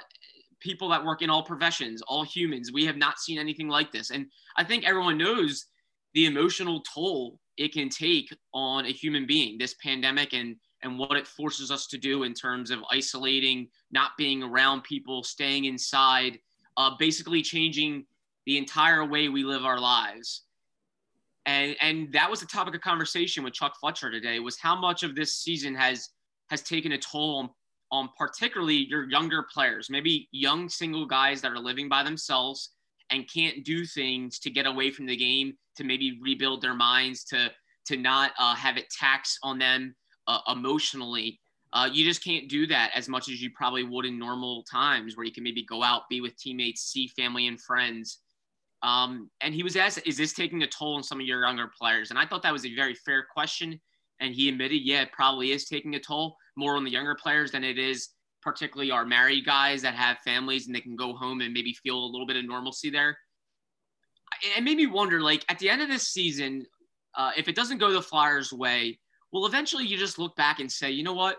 people 0.60 0.90
that 0.90 1.04
work 1.04 1.22
in 1.22 1.30
all 1.30 1.44
professions, 1.44 2.02
all 2.04 2.24
humans, 2.24 2.72
we 2.72 2.86
have 2.86 2.98
not 2.98 3.20
seen 3.20 3.40
anything 3.40 3.68
like 3.68 3.92
this. 3.92 4.12
And 4.12 4.28
I 4.58 4.64
think 4.64 4.86
everyone 4.86 5.18
knows 5.18 5.66
the 6.14 6.26
emotional 6.26 6.82
toll 6.82 7.40
it 7.58 7.74
can 7.74 7.90
take 7.90 8.34
on 8.54 8.86
a 8.86 8.92
human 8.92 9.26
being, 9.26 9.58
this 9.58 9.76
pandemic 9.84 10.34
and 10.34 10.56
and 10.82 10.98
what 10.98 11.18
it 11.18 11.28
forces 11.28 11.72
us 11.72 11.88
to 11.88 11.98
do 11.98 12.24
in 12.24 12.34
terms 12.34 12.72
of 12.72 12.80
isolating, 12.90 13.68
not 13.92 14.12
being 14.18 14.42
around 14.42 14.82
people, 14.84 15.24
staying 15.24 15.66
inside, 15.66 16.40
uh, 16.78 16.92
basically 16.98 17.42
changing 17.42 18.06
the 18.46 18.58
entire 18.58 19.04
way 19.04 19.28
we 19.28 19.44
live 19.44 19.66
our 19.66 19.80
lives. 19.80 20.44
And 21.46 21.76
and 21.82 22.12
that 22.14 22.30
was 22.30 22.40
the 22.40 22.46
topic 22.46 22.76
of 22.76 22.82
conversation 22.82 23.44
with 23.44 23.54
Chuck 23.54 23.74
Fletcher 23.80 24.10
today 24.10 24.40
was 24.40 24.58
how 24.58 24.80
much 24.80 25.04
of 25.04 25.16
this 25.16 25.36
season 25.36 25.76
has 25.76 26.10
has 26.50 26.62
taken 26.62 26.94
a 26.94 26.98
toll 26.98 27.40
on 27.40 27.50
on 27.92 28.10
particularly 28.18 28.88
your 28.88 29.10
younger 29.10 29.46
players, 29.52 29.90
maybe 29.90 30.28
young 30.32 30.70
single 30.70 31.06
guys 31.06 31.42
that 31.42 31.52
are 31.52 31.60
living 31.60 31.90
by 31.90 32.04
themselves 32.04 32.72
and 33.10 33.32
can't 33.32 33.66
do 33.66 33.86
things 33.86 34.40
to 34.40 34.50
get 34.50 34.68
away 34.68 34.92
from 34.92 35.06
the 35.06 35.16
game, 35.16 35.54
to 35.76 35.84
maybe 35.84 36.20
rebuild 36.22 36.62
their 36.62 36.76
minds, 36.76 37.24
to 37.26 37.52
to 37.86 37.98
not 37.98 38.32
uh, 38.38 38.54
have 38.54 38.78
it 38.78 38.90
tax 38.92 39.40
on 39.42 39.58
them 39.58 39.96
uh, 40.28 40.40
emotionally. 40.50 41.40
Uh, 41.74 41.90
you 41.92 42.04
just 42.04 42.24
can't 42.24 42.48
do 42.50 42.68
that 42.68 42.92
as 42.96 43.10
much 43.10 43.30
as 43.30 43.42
you 43.42 43.50
probably 43.56 43.84
would 43.84 44.06
in 44.06 44.20
normal 44.20 44.64
times, 44.64 45.18
where 45.18 45.26
you 45.26 45.32
can 45.32 45.44
maybe 45.44 45.64
go 45.66 45.82
out, 45.84 46.04
be 46.10 46.22
with 46.22 46.38
teammates, 46.38 46.82
see 46.84 47.08
family 47.08 47.48
and 47.48 47.60
friends. 47.60 48.20
Um, 48.84 49.30
and 49.42 49.54
he 49.54 49.64
was 49.64 49.76
asked, 49.76 50.00
"Is 50.06 50.18
this 50.18 50.34
taking 50.34 50.62
a 50.64 50.68
toll 50.68 50.96
on 50.96 51.04
some 51.04 51.20
of 51.20 51.26
your 51.26 51.42
younger 51.42 51.72
players?" 51.80 52.12
And 52.12 52.20
I 52.20 52.26
thought 52.26 52.44
that 52.44 52.54
was 52.54 52.66
a 52.66 52.76
very 52.76 52.94
fair 52.94 53.26
question. 53.32 53.80
And 54.20 54.36
he 54.36 54.50
admitted, 54.50 54.82
"Yeah, 54.82 55.02
it 55.02 55.12
probably 55.12 55.52
is 55.52 55.68
taking 55.68 55.96
a 55.96 56.00
toll." 56.00 56.38
More 56.60 56.76
on 56.76 56.84
the 56.84 56.92
younger 56.92 57.16
players 57.16 57.52
than 57.52 57.64
it 57.64 57.80
is 57.80 58.10
particularly 58.42 58.92
our 58.92 59.06
married 59.06 59.46
guys 59.46 59.82
that 59.82 59.96
have 59.96 60.18
families 60.20 60.68
and 60.68 60.76
they 60.76 60.82
can 60.82 60.96
go 60.96 61.14
home 61.14 61.42
and 61.42 61.54
maybe 61.54 61.74
feel 61.74 61.98
a 61.98 62.06
little 62.06 62.28
bit 62.28 62.38
of 62.38 62.46
normalcy 62.46 62.90
there. 62.90 63.18
It 64.58 64.64
made 64.64 64.78
me 64.78 64.88
wonder, 64.88 65.20
like 65.22 65.44
at 65.50 65.60
the 65.60 65.70
end 65.70 65.82
of 65.82 65.90
this 65.90 66.08
season, 66.08 66.66
uh, 67.16 67.32
if 67.36 67.48
it 67.48 67.56
doesn't 67.56 67.80
go 67.80 67.92
the 67.92 68.02
Flyers' 68.02 68.54
way, 68.54 69.00
well, 69.32 69.46
eventually 69.46 69.86
you 69.86 69.98
just 69.98 70.20
look 70.20 70.36
back 70.36 70.60
and 70.60 70.72
say, 70.72 70.92
you 70.92 71.04
know 71.04 71.14
what? 71.14 71.38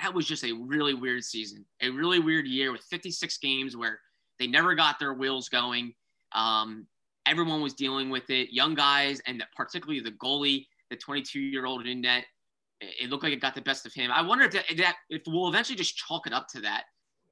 That 0.00 0.14
was 0.14 0.26
just 0.26 0.44
a 0.44 0.52
really 0.52 0.94
weird 0.94 1.24
season, 1.24 1.64
a 1.80 1.90
really 1.90 2.18
weird 2.18 2.46
year 2.46 2.72
with 2.72 2.82
56 2.82 3.38
games 3.38 3.76
where 3.76 3.98
they 4.38 4.46
never 4.46 4.74
got 4.74 4.98
their 4.98 5.14
wheels 5.14 5.48
going. 5.48 5.94
Um, 6.32 6.86
everyone 7.26 7.60
was 7.60 7.74
dealing 7.74 8.10
with 8.10 8.28
it, 8.30 8.52
young 8.52 8.74
guys, 8.74 9.20
and 9.26 9.44
particularly 9.56 10.00
the 10.00 10.12
goalie, 10.12 10.66
the 10.90 10.96
22 10.96 11.40
year 11.40 11.66
old 11.66 11.86
in 11.86 12.02
net 12.02 12.24
it 13.00 13.10
looked 13.10 13.24
like 13.24 13.32
it 13.32 13.40
got 13.40 13.54
the 13.54 13.60
best 13.60 13.86
of 13.86 13.92
him. 13.92 14.10
I 14.10 14.22
wonder 14.22 14.44
if 14.44 14.52
that, 14.52 14.64
that 14.78 14.96
if 15.08 15.22
we'll 15.26 15.48
eventually 15.48 15.76
just 15.76 15.96
chalk 15.96 16.26
it 16.26 16.32
up 16.32 16.48
to 16.48 16.60
that. 16.60 16.84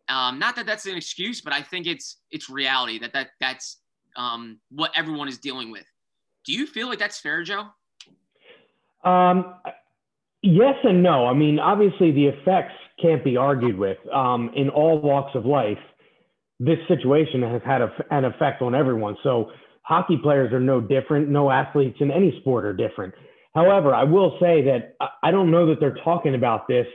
Um, 0.08 0.38
not 0.38 0.56
that 0.56 0.66
that's 0.66 0.86
an 0.86 0.96
excuse, 0.96 1.40
but 1.40 1.52
I 1.52 1.62
think 1.62 1.86
it's 1.86 2.18
it's 2.30 2.50
reality 2.50 2.98
that 2.98 3.12
that 3.12 3.30
that's 3.40 3.78
um, 4.16 4.58
what 4.70 4.90
everyone 4.96 5.28
is 5.28 5.38
dealing 5.38 5.70
with. 5.70 5.84
Do 6.44 6.52
you 6.52 6.66
feel 6.66 6.88
like 6.88 6.98
that's 6.98 7.18
fair, 7.18 7.42
Joe? 7.42 7.66
Um, 9.04 9.54
yes 10.42 10.74
and 10.84 11.02
no. 11.02 11.26
I 11.26 11.34
mean, 11.34 11.58
obviously 11.58 12.12
the 12.12 12.26
effects 12.26 12.74
can't 13.00 13.24
be 13.24 13.36
argued 13.36 13.78
with. 13.78 13.98
Um, 14.12 14.50
in 14.54 14.68
all 14.68 15.00
walks 15.00 15.34
of 15.34 15.46
life, 15.46 15.78
this 16.60 16.78
situation 16.88 17.42
has 17.42 17.62
had 17.64 17.80
a, 17.80 17.92
an 18.10 18.24
effect 18.24 18.62
on 18.62 18.74
everyone. 18.74 19.16
So 19.22 19.50
hockey 19.82 20.18
players 20.22 20.52
are 20.52 20.60
no 20.60 20.80
different. 20.80 21.28
No 21.28 21.50
athletes 21.50 21.96
in 22.00 22.10
any 22.10 22.36
sport 22.40 22.64
are 22.64 22.72
different. 22.72 23.14
However, 23.54 23.94
I 23.94 24.04
will 24.04 24.36
say 24.40 24.62
that 24.62 24.96
I 25.22 25.30
don't 25.30 25.50
know 25.50 25.66
that 25.66 25.78
they're 25.78 25.98
talking 26.02 26.34
about 26.34 26.68
this 26.68 26.86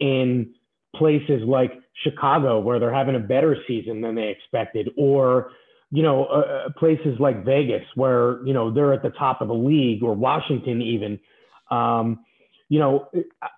in 0.00 0.52
places 0.94 1.42
like 1.46 1.72
Chicago, 2.02 2.60
where 2.60 2.78
they're 2.78 2.94
having 2.94 3.14
a 3.14 3.20
better 3.20 3.56
season 3.66 4.00
than 4.00 4.14
they 4.14 4.28
expected, 4.28 4.90
or 4.96 5.50
you 5.90 6.02
know, 6.02 6.24
uh, 6.26 6.38
uh, 6.38 6.68
places 6.76 7.18
like 7.20 7.44
Vegas, 7.44 7.84
where 7.94 8.44
you 8.46 8.52
know 8.52 8.72
they're 8.72 8.92
at 8.92 9.02
the 9.02 9.10
top 9.10 9.40
of 9.40 9.48
the 9.48 9.54
league, 9.54 10.02
or 10.02 10.14
Washington 10.14 10.82
even. 10.82 11.18
Um, 11.70 12.24
you 12.68 12.78
know, 12.78 13.08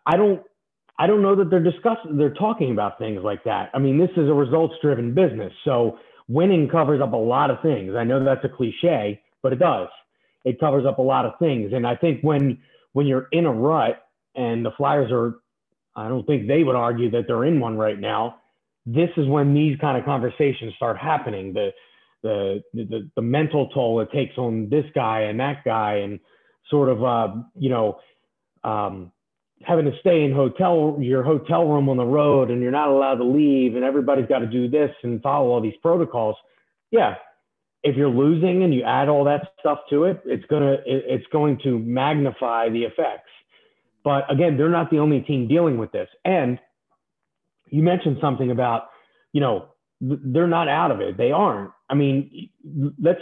I 0.04 0.16
don't, 0.16 0.42
I 0.98 1.06
don't 1.06 1.22
know 1.22 1.36
that 1.36 1.48
they're 1.48 1.62
discussing, 1.62 2.16
they're 2.16 2.34
talking 2.34 2.72
about 2.72 2.98
things 2.98 3.20
like 3.22 3.44
that. 3.44 3.70
I 3.72 3.78
mean, 3.78 3.98
this 3.98 4.10
is 4.16 4.28
a 4.28 4.34
results-driven 4.34 5.14
business, 5.14 5.52
so 5.64 5.98
winning 6.28 6.68
covers 6.68 7.00
up 7.00 7.12
a 7.12 7.16
lot 7.16 7.50
of 7.50 7.60
things. 7.62 7.94
I 7.96 8.04
know 8.04 8.22
that's 8.24 8.44
a 8.44 8.48
cliche, 8.48 9.22
but 9.42 9.52
it 9.52 9.58
does 9.58 9.88
it 10.46 10.60
covers 10.60 10.86
up 10.86 10.98
a 10.98 11.02
lot 11.02 11.26
of 11.26 11.32
things. 11.38 11.72
And 11.74 11.86
I 11.86 11.96
think 11.96 12.22
when 12.22 12.58
when 12.92 13.06
you're 13.06 13.28
in 13.32 13.44
a 13.44 13.52
rut 13.52 14.06
and 14.34 14.64
the 14.64 14.70
Flyers 14.70 15.10
are, 15.12 15.40
I 15.96 16.08
don't 16.08 16.24
think 16.24 16.46
they 16.46 16.62
would 16.62 16.76
argue 16.76 17.10
that 17.10 17.24
they're 17.26 17.44
in 17.44 17.60
one 17.60 17.76
right 17.76 17.98
now. 17.98 18.36
This 18.86 19.10
is 19.16 19.26
when 19.26 19.52
these 19.52 19.76
kind 19.80 19.98
of 19.98 20.04
conversations 20.04 20.72
start 20.76 20.96
happening. 20.96 21.52
The 21.52 21.70
the 22.22 22.62
the, 22.72 23.10
the 23.16 23.22
mental 23.22 23.68
toll 23.70 24.00
it 24.00 24.10
takes 24.12 24.38
on 24.38 24.68
this 24.70 24.84
guy 24.94 25.22
and 25.22 25.38
that 25.40 25.64
guy, 25.64 25.96
and 25.96 26.20
sort 26.70 26.88
of 26.88 27.02
uh, 27.02 27.34
you 27.58 27.68
know 27.68 27.98
um, 28.62 29.10
having 29.62 29.84
to 29.86 29.98
stay 29.98 30.22
in 30.22 30.32
hotel 30.32 30.96
your 31.00 31.24
hotel 31.24 31.66
room 31.66 31.88
on 31.88 31.96
the 31.96 32.04
road, 32.04 32.52
and 32.52 32.62
you're 32.62 32.70
not 32.70 32.88
allowed 32.88 33.16
to 33.16 33.24
leave, 33.24 33.74
and 33.74 33.84
everybody's 33.84 34.28
got 34.28 34.38
to 34.38 34.46
do 34.46 34.70
this 34.70 34.92
and 35.02 35.20
follow 35.22 35.48
all 35.48 35.60
these 35.60 35.76
protocols. 35.82 36.36
Yeah, 36.92 37.16
if 37.86 37.94
you're 37.96 38.08
losing 38.08 38.64
and 38.64 38.74
you 38.74 38.82
add 38.82 39.08
all 39.08 39.24
that 39.24 39.52
stuff 39.60 39.78
to 39.90 40.04
it, 40.04 40.20
it's 40.24 40.44
gonna 40.46 40.76
it's 40.84 41.26
going 41.32 41.56
to 41.62 41.78
magnify 41.78 42.68
the 42.68 42.82
effects. 42.82 43.30
But 44.02 44.30
again, 44.30 44.56
they're 44.56 44.68
not 44.68 44.90
the 44.90 44.98
only 44.98 45.20
team 45.20 45.46
dealing 45.46 45.78
with 45.78 45.92
this. 45.92 46.08
And 46.24 46.58
you 47.70 47.84
mentioned 47.84 48.18
something 48.20 48.50
about, 48.50 48.88
you 49.32 49.40
know, 49.40 49.68
they're 50.00 50.48
not 50.48 50.68
out 50.68 50.90
of 50.90 51.00
it. 51.00 51.16
They 51.16 51.30
aren't. 51.30 51.70
I 51.88 51.94
mean, 51.94 52.50
let's 53.00 53.20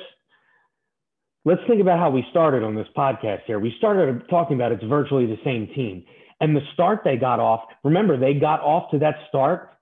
let's 1.44 1.60
think 1.68 1.82
about 1.82 1.98
how 1.98 2.08
we 2.08 2.24
started 2.30 2.62
on 2.62 2.74
this 2.74 2.88
podcast 2.96 3.42
here. 3.46 3.58
We 3.58 3.74
started 3.76 4.22
talking 4.30 4.56
about 4.56 4.72
it's 4.72 4.84
virtually 4.84 5.26
the 5.26 5.38
same 5.44 5.66
team. 5.74 6.04
And 6.40 6.56
the 6.56 6.62
start 6.72 7.02
they 7.04 7.16
got 7.16 7.38
off, 7.38 7.64
remember, 7.84 8.16
they 8.18 8.34
got 8.34 8.60
off 8.60 8.90
to 8.90 8.98
that 8.98 9.16
start, 9.28 9.74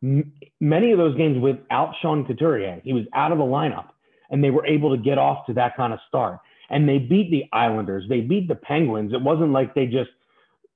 many 0.60 0.92
of 0.92 0.98
those 0.98 1.16
games 1.16 1.40
without 1.40 1.94
Sean 2.02 2.26
Couturier. 2.26 2.80
He 2.84 2.92
was 2.92 3.04
out 3.14 3.32
of 3.32 3.38
the 3.38 3.44
lineup 3.44 3.91
and 4.32 4.42
they 4.42 4.50
were 4.50 4.66
able 4.66 4.90
to 4.90 5.00
get 5.00 5.18
off 5.18 5.46
to 5.46 5.52
that 5.52 5.76
kind 5.76 5.92
of 5.92 6.00
start. 6.08 6.40
And 6.70 6.88
they 6.88 6.98
beat 6.98 7.30
the 7.30 7.44
Islanders, 7.52 8.04
they 8.08 8.22
beat 8.22 8.48
the 8.48 8.56
Penguins. 8.56 9.12
It 9.12 9.22
wasn't 9.22 9.52
like 9.52 9.74
they 9.74 9.86
just 9.86 10.10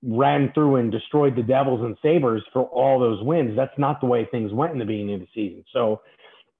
ran 0.02 0.52
through 0.52 0.76
and 0.76 0.92
destroyed 0.92 1.34
the 1.34 1.42
Devils 1.42 1.80
and 1.80 1.96
Sabres 2.02 2.42
for 2.52 2.64
all 2.64 3.00
those 3.00 3.22
wins. 3.24 3.56
That's 3.56 3.76
not 3.78 4.00
the 4.00 4.06
way 4.06 4.28
things 4.30 4.52
went 4.52 4.72
in 4.72 4.78
the 4.78 4.84
beginning 4.84 5.14
of 5.14 5.20
the 5.20 5.28
season. 5.34 5.64
So 5.72 6.02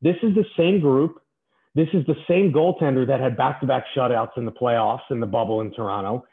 this 0.03 0.17
is 0.23 0.35
the 0.35 0.45
same 0.57 0.81
group. 0.81 1.21
This 1.75 1.89
is 1.93 2.07
the 2.07 2.17
same 2.27 2.53
goaltender 2.53 3.07
that 3.07 3.21
had 3.21 3.37
back 3.37 3.61
to 3.61 3.67
back 3.67 3.85
shutouts 3.95 4.39
in 4.39 4.47
the 4.47 4.53
playoffs 4.53 5.11
in 5.11 5.21
the 5.21 5.27
bubble 5.27 5.61
in 5.61 5.71
Toronto. 5.73 6.25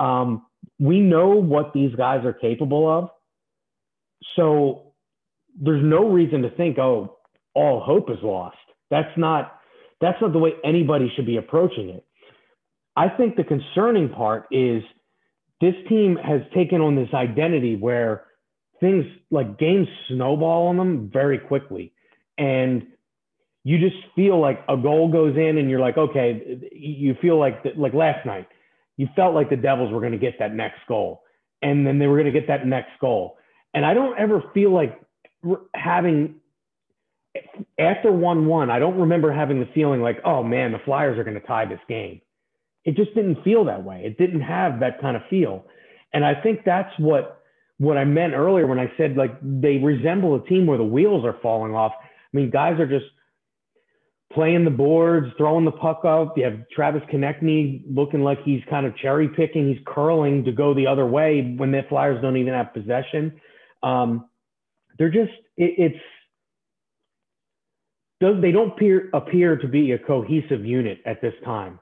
Um, 0.00 0.46
we 0.80 1.00
know 1.00 1.28
what 1.28 1.72
these 1.72 1.94
guys 1.94 2.24
are 2.24 2.32
capable 2.32 2.88
of. 2.88 3.08
So 4.34 4.92
there's 5.60 5.84
no 5.84 6.08
reason 6.08 6.42
to 6.42 6.50
think, 6.50 6.78
oh, 6.78 7.18
all 7.54 7.80
hope 7.80 8.10
is 8.10 8.18
lost. 8.22 8.56
That's 8.90 9.16
not 9.16 9.57
that's 10.00 10.20
not 10.20 10.32
the 10.32 10.38
way 10.38 10.52
anybody 10.64 11.10
should 11.14 11.26
be 11.26 11.36
approaching 11.36 11.90
it. 11.90 12.04
I 12.96 13.08
think 13.08 13.36
the 13.36 13.44
concerning 13.44 14.08
part 14.08 14.46
is 14.50 14.82
this 15.60 15.74
team 15.88 16.16
has 16.16 16.40
taken 16.54 16.80
on 16.80 16.96
this 16.96 17.08
identity 17.14 17.76
where 17.76 18.24
things 18.80 19.04
like 19.30 19.58
games 19.58 19.88
snowball 20.08 20.68
on 20.68 20.76
them 20.76 21.10
very 21.12 21.38
quickly. 21.38 21.92
And 22.36 22.86
you 23.64 23.78
just 23.78 23.96
feel 24.14 24.40
like 24.40 24.64
a 24.68 24.76
goal 24.76 25.10
goes 25.10 25.36
in 25.36 25.58
and 25.58 25.68
you're 25.68 25.80
like, 25.80 25.96
okay, 25.96 26.60
you 26.72 27.16
feel 27.20 27.38
like, 27.38 27.62
like 27.76 27.92
last 27.94 28.24
night, 28.24 28.48
you 28.96 29.08
felt 29.14 29.34
like 29.34 29.50
the 29.50 29.56
Devils 29.56 29.92
were 29.92 30.00
going 30.00 30.12
to 30.12 30.18
get 30.18 30.38
that 30.38 30.54
next 30.54 30.80
goal. 30.88 31.22
And 31.62 31.86
then 31.86 31.98
they 31.98 32.06
were 32.06 32.16
going 32.16 32.32
to 32.32 32.40
get 32.40 32.48
that 32.48 32.66
next 32.66 32.92
goal. 33.00 33.36
And 33.74 33.84
I 33.84 33.94
don't 33.94 34.18
ever 34.18 34.42
feel 34.54 34.72
like 34.72 35.00
having, 35.74 36.36
after 37.78 38.12
1 38.12 38.46
1, 38.46 38.70
I 38.70 38.78
don't 38.78 38.98
remember 38.98 39.32
having 39.32 39.60
the 39.60 39.68
feeling 39.74 40.00
like, 40.00 40.18
oh 40.24 40.42
man, 40.42 40.72
the 40.72 40.78
Flyers 40.84 41.18
are 41.18 41.24
going 41.24 41.40
to 41.40 41.46
tie 41.46 41.66
this 41.66 41.80
game. 41.88 42.20
It 42.84 42.96
just 42.96 43.14
didn't 43.14 43.42
feel 43.42 43.64
that 43.66 43.84
way. 43.84 44.02
It 44.04 44.18
didn't 44.18 44.40
have 44.40 44.80
that 44.80 45.00
kind 45.00 45.16
of 45.16 45.22
feel. 45.28 45.66
And 46.12 46.24
I 46.24 46.40
think 46.40 46.60
that's 46.64 46.92
what 46.98 47.42
what 47.78 47.96
I 47.96 48.04
meant 48.04 48.34
earlier 48.34 48.66
when 48.66 48.78
I 48.80 48.92
said 48.96 49.16
like 49.16 49.38
they 49.42 49.76
resemble 49.76 50.34
a 50.34 50.44
team 50.46 50.66
where 50.66 50.78
the 50.78 50.84
wheels 50.84 51.24
are 51.24 51.36
falling 51.42 51.74
off. 51.74 51.92
I 52.00 52.36
mean, 52.36 52.50
guys 52.50 52.80
are 52.80 52.86
just 52.86 53.06
playing 54.32 54.64
the 54.64 54.70
boards, 54.70 55.26
throwing 55.36 55.64
the 55.64 55.72
puck 55.72 56.04
up. 56.04 56.36
You 56.36 56.44
have 56.44 56.68
Travis 56.70 57.02
Konecny 57.12 57.82
looking 57.88 58.22
like 58.22 58.38
he's 58.44 58.62
kind 58.68 58.86
of 58.86 58.96
cherry 58.96 59.28
picking. 59.28 59.68
He's 59.68 59.82
curling 59.86 60.44
to 60.44 60.52
go 60.52 60.74
the 60.74 60.86
other 60.86 61.06
way 61.06 61.54
when 61.56 61.70
the 61.70 61.82
Flyers 61.88 62.20
don't 62.20 62.36
even 62.36 62.54
have 62.54 62.74
possession. 62.74 63.40
Um, 63.82 64.28
they're 64.98 65.10
just 65.10 65.32
it, 65.56 65.74
it's 65.78 66.04
they 68.20 68.50
don't 68.50 68.72
appear 68.72 69.10
appear 69.12 69.56
to 69.56 69.68
be 69.68 69.92
a 69.92 69.98
cohesive 69.98 70.64
unit 70.64 70.98
at 71.06 71.20
this 71.20 71.34
time, 71.44 71.78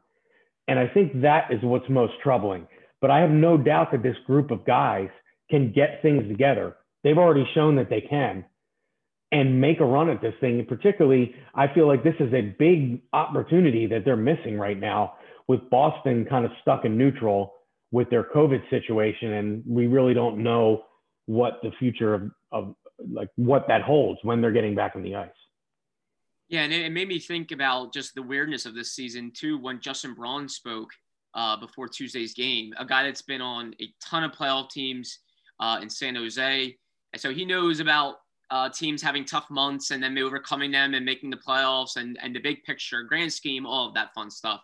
and 0.68 0.78
I 0.78 0.86
think 0.88 1.22
that 1.22 1.52
is 1.52 1.60
what's 1.62 1.88
most 1.88 2.14
troubling. 2.22 2.66
But 3.00 3.10
I 3.10 3.20
have 3.20 3.30
no 3.30 3.56
doubt 3.56 3.92
that 3.92 4.02
this 4.02 4.16
group 4.26 4.50
of 4.50 4.64
guys 4.64 5.08
can 5.50 5.72
get 5.72 6.00
things 6.02 6.26
together. 6.28 6.76
They've 7.04 7.18
already 7.18 7.46
shown 7.54 7.76
that 7.76 7.90
they 7.90 8.00
can 8.00 8.44
and 9.32 9.60
make 9.60 9.80
a 9.80 9.84
run 9.84 10.08
at 10.08 10.20
this 10.20 10.34
thing. 10.40 10.58
And 10.58 10.68
particularly, 10.68 11.34
I 11.54 11.72
feel 11.72 11.86
like 11.86 12.04
this 12.04 12.14
is 12.20 12.32
a 12.32 12.54
big 12.58 13.02
opportunity 13.12 13.86
that 13.86 14.04
they're 14.04 14.16
missing 14.16 14.58
right 14.58 14.78
now 14.78 15.14
with 15.48 15.68
Boston 15.70 16.26
kind 16.28 16.44
of 16.44 16.50
stuck 16.62 16.84
in 16.84 16.96
neutral 16.96 17.54
with 17.92 18.08
their 18.10 18.24
COVID 18.24 18.68
situation. 18.70 19.34
And 19.34 19.62
we 19.66 19.86
really 19.86 20.14
don't 20.14 20.42
know 20.42 20.84
what 21.26 21.54
the 21.62 21.70
future 21.78 22.14
of, 22.14 22.30
of 22.52 22.74
like 23.12 23.28
what 23.36 23.66
that 23.68 23.82
holds 23.82 24.20
when 24.22 24.40
they're 24.40 24.52
getting 24.52 24.74
back 24.74 24.92
on 24.94 25.02
the 25.02 25.14
ice. 25.16 25.28
Yeah, 26.48 26.62
and 26.62 26.72
it 26.72 26.92
made 26.92 27.08
me 27.08 27.18
think 27.18 27.50
about 27.50 27.92
just 27.92 28.14
the 28.14 28.22
weirdness 28.22 28.66
of 28.66 28.74
this 28.74 28.92
season 28.92 29.32
too. 29.34 29.58
When 29.58 29.80
Justin 29.80 30.14
Braun 30.14 30.48
spoke 30.48 30.90
uh, 31.34 31.56
before 31.56 31.88
Tuesday's 31.88 32.34
game, 32.34 32.72
a 32.78 32.84
guy 32.84 33.02
that's 33.02 33.22
been 33.22 33.40
on 33.40 33.74
a 33.80 33.92
ton 34.00 34.22
of 34.22 34.32
playoff 34.32 34.70
teams, 34.70 35.18
uh, 35.60 35.78
in 35.82 35.90
San 35.90 36.14
Jose. 36.14 36.76
And 37.12 37.20
so 37.20 37.32
he 37.32 37.44
knows 37.44 37.80
about 37.80 38.16
uh, 38.50 38.68
teams 38.68 39.02
having 39.02 39.24
tough 39.24 39.48
months 39.50 39.90
and 39.90 40.02
then 40.02 40.16
overcoming 40.18 40.70
them 40.70 40.94
and 40.94 41.04
making 41.04 41.30
the 41.30 41.36
playoffs 41.36 41.96
and, 41.96 42.18
and 42.22 42.34
the 42.34 42.40
big 42.40 42.62
picture, 42.64 43.02
grand 43.02 43.32
scheme, 43.32 43.66
all 43.66 43.88
of 43.88 43.94
that 43.94 44.14
fun 44.14 44.30
stuff. 44.30 44.60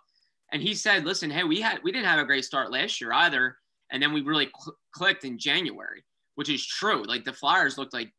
And 0.53 0.63
he 0.63 0.75
said, 0.75 1.05
listen, 1.05 1.31
hey, 1.31 1.45
we 1.45 1.61
had 1.61 1.81
we 1.83 1.93
didn't 1.93 2.07
have 2.07 2.19
a 2.19 2.25
great 2.25 2.45
start 2.45 2.71
last 2.71 3.01
year 3.01 3.13
either. 3.13 3.57
And 3.91 4.03
then 4.03 4.13
we 4.13 4.21
really 4.21 4.51
cl- 4.59 4.77
clicked 4.93 5.25
in 5.25 5.39
January, 5.39 6.05
which 6.35 6.51
is 6.51 6.67
true. 6.67 7.05
Like 7.05 7.25
the 7.25 7.33
Flyers 7.33 7.79
looked 7.79 7.95
like 7.95 8.13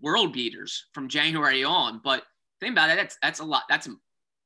world 0.00 0.32
beaters 0.32 0.86
from 0.92 1.08
January 1.08 1.62
on. 1.62 2.00
But 2.02 2.24
think 2.64 2.74
about 2.74 2.90
it, 2.90 2.96
that's 2.96 3.16
that's 3.22 3.40
a 3.40 3.44
lot. 3.44 3.64
That's 3.68 3.88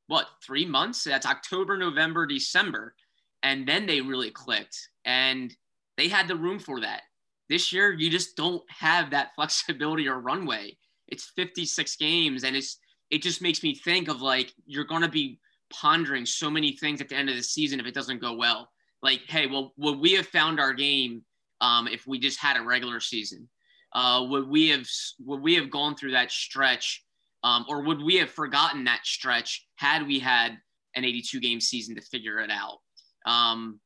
what 0.07 0.27
three 0.45 0.67
months? 0.67 1.05
That's 1.05 1.27
October, 1.27 1.77
November, 1.77 2.27
December, 2.27 2.95
and 3.43 3.67
then 3.67 3.87
they 3.87 4.01
really 4.01 4.31
clicked, 4.31 4.77
and 5.05 5.55
they 5.97 6.09
had 6.09 6.29
the 6.29 6.37
room 6.37 6.59
for 6.59 6.81
that. 6.81 7.03
This 7.49 7.73
year, 7.73 7.93
you 7.93 8.11
just 8.11 8.37
don't 8.37 8.63
have 8.69 9.11
that 9.11 9.35
flexibility 9.37 10.09
or 10.09 10.21
runway. 10.21 10.77
It's 11.07 11.33
56 11.37 11.97
games, 11.97 12.45
and 12.45 12.57
it's 12.57 12.79
it 13.11 13.23
just 13.23 13.41
makes 13.41 13.63
me 13.63 13.75
think 13.75 14.09
of 14.09 14.21
like 14.21 14.53
you're 14.67 14.85
going 14.85 15.03
to 15.03 15.09
be 15.09 15.39
pondering 15.71 16.27
so 16.27 16.51
many 16.51 16.73
things 16.73 17.01
at 17.01 17.09
the 17.09 17.17
end 17.17 17.29
of 17.29 17.37
the 17.37 17.43
season 17.43 17.81
if 17.81 17.87
it 17.87 17.95
doesn't 17.95 18.21
go 18.21 18.35
well. 18.35 18.69
Like, 19.03 19.23
hey, 19.29 19.47
well, 19.47 19.73
would 19.77 19.99
we 19.99 20.13
have 20.15 20.27
found 20.27 20.59
our 20.59 20.73
game 20.73 21.23
um, 21.61 21.87
if 21.89 22.07
we 22.07 22.19
just 22.19 22.41
had 22.41 22.57
a 22.57 22.63
regular 22.63 23.01
season? 23.01 23.49
Uh, 23.93 24.27
would 24.29 24.49
we 24.49 24.69
have 24.69 24.87
would 25.25 25.41
we 25.41 25.55
have 25.55 25.71
gone 25.71 25.95
through 25.95 26.13
that 26.13 26.31
stretch, 26.31 27.05
um, 27.43 27.65
or 27.69 27.83
would 27.83 28.03
we 28.03 28.17
have 28.17 28.31
forgotten 28.31 28.85
that 28.85 29.01
stretch 29.05 29.67
had 29.77 30.07
we 30.07 30.19
had 30.19 30.59
an 30.95 31.05
82 31.05 31.41
game 31.41 31.61
season 31.61 31.95
to 31.95 32.01
figure 32.01 32.39
it 32.41 32.51
out? 32.51 32.79
Um, 33.27 33.81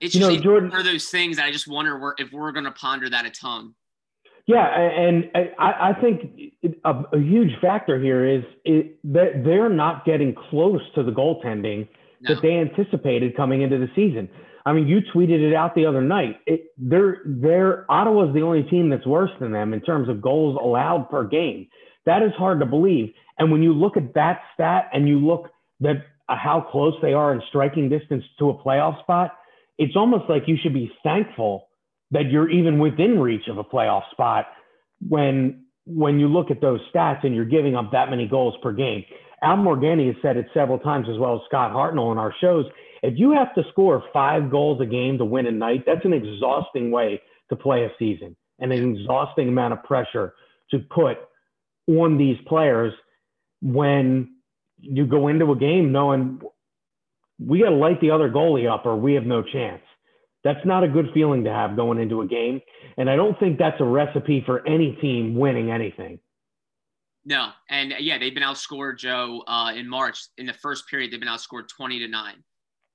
it's 0.00 0.14
you 0.14 0.20
just 0.20 0.32
know, 0.32 0.42
Jordan, 0.42 0.70
one 0.70 0.80
of 0.80 0.86
those 0.86 1.08
things 1.08 1.36
that 1.36 1.46
I 1.46 1.52
just 1.52 1.68
wonder 1.68 2.14
if 2.18 2.32
we're 2.32 2.52
going 2.52 2.64
to 2.64 2.72
ponder 2.72 3.08
that 3.08 3.24
a 3.24 3.30
ton. 3.30 3.74
Yeah, 4.46 4.66
and 4.78 5.30
I, 5.34 5.90
I 5.90 5.92
think 6.02 6.52
a, 6.84 6.90
a, 6.90 7.18
huge 7.18 7.58
factor 7.62 7.98
here 7.98 8.26
is 8.26 8.44
it, 8.66 8.98
that 9.04 9.42
they're 9.42 9.70
not 9.70 10.04
getting 10.04 10.34
close 10.50 10.82
to 10.96 11.02
the 11.02 11.10
goaltending 11.10 11.88
no. 12.20 12.34
that 12.34 12.42
they 12.42 12.58
anticipated 12.58 13.34
coming 13.36 13.62
into 13.62 13.78
the 13.78 13.88
season. 13.96 14.28
I 14.66 14.74
mean, 14.74 14.86
you 14.86 15.00
tweeted 15.14 15.40
it 15.40 15.54
out 15.54 15.74
the 15.74 15.86
other 15.86 16.02
night. 16.02 16.40
It, 16.46 16.72
they're, 16.76 17.22
they're 17.24 17.90
Ottawa's 17.90 18.34
the 18.34 18.42
only 18.42 18.64
team 18.64 18.90
that's 18.90 19.06
worse 19.06 19.30
than 19.40 19.52
them 19.52 19.72
in 19.72 19.80
terms 19.80 20.10
of 20.10 20.20
goals 20.20 20.58
allowed 20.62 21.08
per 21.08 21.24
game. 21.24 21.66
That 22.06 22.22
is 22.22 22.32
hard 22.36 22.60
to 22.60 22.66
believe. 22.66 23.12
And 23.38 23.50
when 23.50 23.62
you 23.62 23.72
look 23.72 23.96
at 23.96 24.14
that 24.14 24.40
stat 24.54 24.88
and 24.92 25.08
you 25.08 25.18
look 25.18 25.50
at 25.84 25.96
uh, 26.28 26.36
how 26.36 26.66
close 26.70 26.94
they 27.02 27.12
are 27.12 27.32
in 27.32 27.42
striking 27.48 27.88
distance 27.88 28.24
to 28.38 28.50
a 28.50 28.54
playoff 28.54 29.00
spot, 29.00 29.32
it's 29.78 29.96
almost 29.96 30.24
like 30.28 30.44
you 30.46 30.56
should 30.62 30.74
be 30.74 30.90
thankful 31.02 31.68
that 32.10 32.30
you're 32.30 32.50
even 32.50 32.78
within 32.78 33.18
reach 33.18 33.48
of 33.48 33.58
a 33.58 33.64
playoff 33.64 34.02
spot 34.12 34.46
when 35.08 35.64
when 35.86 36.18
you 36.18 36.28
look 36.28 36.50
at 36.50 36.62
those 36.62 36.80
stats 36.94 37.24
and 37.24 37.34
you're 37.34 37.44
giving 37.44 37.76
up 37.76 37.92
that 37.92 38.08
many 38.08 38.26
goals 38.26 38.54
per 38.62 38.72
game. 38.72 39.04
Al 39.42 39.58
Morganti 39.58 40.06
has 40.06 40.16
said 40.22 40.38
it 40.38 40.46
several 40.54 40.78
times 40.78 41.06
as 41.10 41.18
well 41.18 41.34
as 41.34 41.42
Scott 41.46 41.72
Hartnell 41.72 42.10
in 42.12 42.18
our 42.18 42.34
shows. 42.40 42.64
If 43.02 43.18
you 43.18 43.32
have 43.32 43.54
to 43.54 43.62
score 43.70 44.02
five 44.10 44.50
goals 44.50 44.80
a 44.80 44.86
game 44.86 45.18
to 45.18 45.26
win 45.26 45.46
a 45.46 45.50
night, 45.50 45.84
that's 45.84 46.04
an 46.06 46.14
exhausting 46.14 46.90
way 46.90 47.20
to 47.50 47.56
play 47.56 47.84
a 47.84 47.90
season 47.98 48.34
and 48.60 48.72
an 48.72 48.96
exhausting 48.96 49.48
amount 49.48 49.74
of 49.74 49.82
pressure 49.82 50.32
to 50.70 50.78
put 50.78 51.18
on 51.86 52.18
these 52.18 52.38
players 52.46 52.92
when 53.60 54.34
you 54.78 55.06
go 55.06 55.28
into 55.28 55.52
a 55.52 55.56
game 55.56 55.92
knowing 55.92 56.40
we 57.38 57.60
got 57.60 57.70
to 57.70 57.76
light 57.76 58.00
the 58.00 58.10
other 58.10 58.30
goalie 58.30 58.70
up 58.70 58.86
or 58.86 58.96
we 58.96 59.14
have 59.14 59.24
no 59.24 59.42
chance. 59.42 59.82
That's 60.44 60.64
not 60.66 60.84
a 60.84 60.88
good 60.88 61.08
feeling 61.14 61.44
to 61.44 61.50
have 61.50 61.74
going 61.74 61.98
into 61.98 62.20
a 62.20 62.26
game. 62.26 62.60
And 62.98 63.08
I 63.08 63.16
don't 63.16 63.38
think 63.38 63.58
that's 63.58 63.80
a 63.80 63.84
recipe 63.84 64.42
for 64.44 64.66
any 64.68 64.92
team 65.00 65.34
winning 65.34 65.70
anything. 65.70 66.18
No. 67.24 67.48
And 67.70 67.94
yeah, 67.98 68.18
they've 68.18 68.34
been 68.34 68.42
outscored, 68.42 68.98
Joe, 68.98 69.42
uh, 69.46 69.72
in 69.74 69.88
March. 69.88 70.28
In 70.36 70.44
the 70.44 70.52
first 70.52 70.86
period, 70.88 71.10
they've 71.10 71.20
been 71.20 71.30
outscored 71.30 71.68
20 71.74 71.98
to 72.00 72.08
9. 72.08 72.34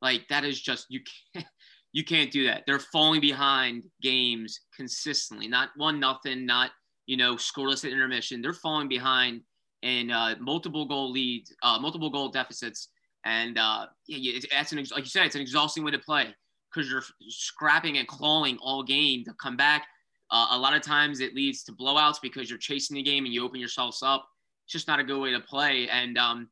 Like, 0.01 0.27
that 0.29 0.45
is 0.45 0.61
just, 0.61 0.85
you 0.89 1.01
can't. 1.33 1.45
You 1.91 2.03
can't 2.03 2.31
do 2.31 2.45
that. 2.45 2.65
They're 2.67 2.77
falling 2.77 3.19
behind 3.19 3.83
games 3.99 4.59
consistently. 4.75 5.47
Not 5.47 5.69
one 5.75 5.99
nothing, 5.99 6.45
not 6.45 6.69
you 7.09 7.17
know 7.17 7.35
scoreless 7.35 7.83
at 7.85 7.91
intermission. 7.91 8.41
They're 8.41 8.53
falling 8.53 8.87
behind 8.87 9.41
in 9.81 10.11
uh, 10.11 10.35
multiple 10.39 10.85
goal 10.85 11.11
leads, 11.11 11.53
uh, 11.63 11.79
multiple 11.79 12.09
goal 12.09 12.29
deficits 12.29 12.89
and 13.25 13.57
uh, 13.57 13.87
yeah, 14.07 14.33
it's, 14.35 14.45
that's 14.51 14.71
an 14.71 14.77
like 14.77 15.03
you 15.03 15.09
said, 15.09 15.25
it's 15.25 15.35
an 15.35 15.41
exhausting 15.41 15.83
way 15.83 15.91
to 15.91 15.99
play 15.99 16.33
because 16.73 16.89
you're 16.89 17.03
scrapping 17.27 17.97
and 17.97 18.07
clawing 18.07 18.57
all 18.61 18.83
game 18.83 19.23
to 19.25 19.33
come 19.33 19.57
back. 19.57 19.87
Uh, 20.31 20.47
a 20.51 20.57
lot 20.57 20.75
of 20.75 20.81
times 20.81 21.19
it 21.19 21.33
leads 21.33 21.63
to 21.63 21.71
blowouts 21.71 22.21
because 22.21 22.49
you're 22.49 22.59
chasing 22.59 22.95
the 22.95 23.03
game 23.03 23.25
and 23.25 23.33
you 23.33 23.43
open 23.43 23.59
yourselves 23.59 24.03
up. 24.03 24.25
It's 24.65 24.73
just 24.73 24.87
not 24.87 24.99
a 24.99 25.03
good 25.03 25.19
way 25.19 25.31
to 25.31 25.39
play. 25.39 25.89
And 25.89 26.17
um, 26.17 26.49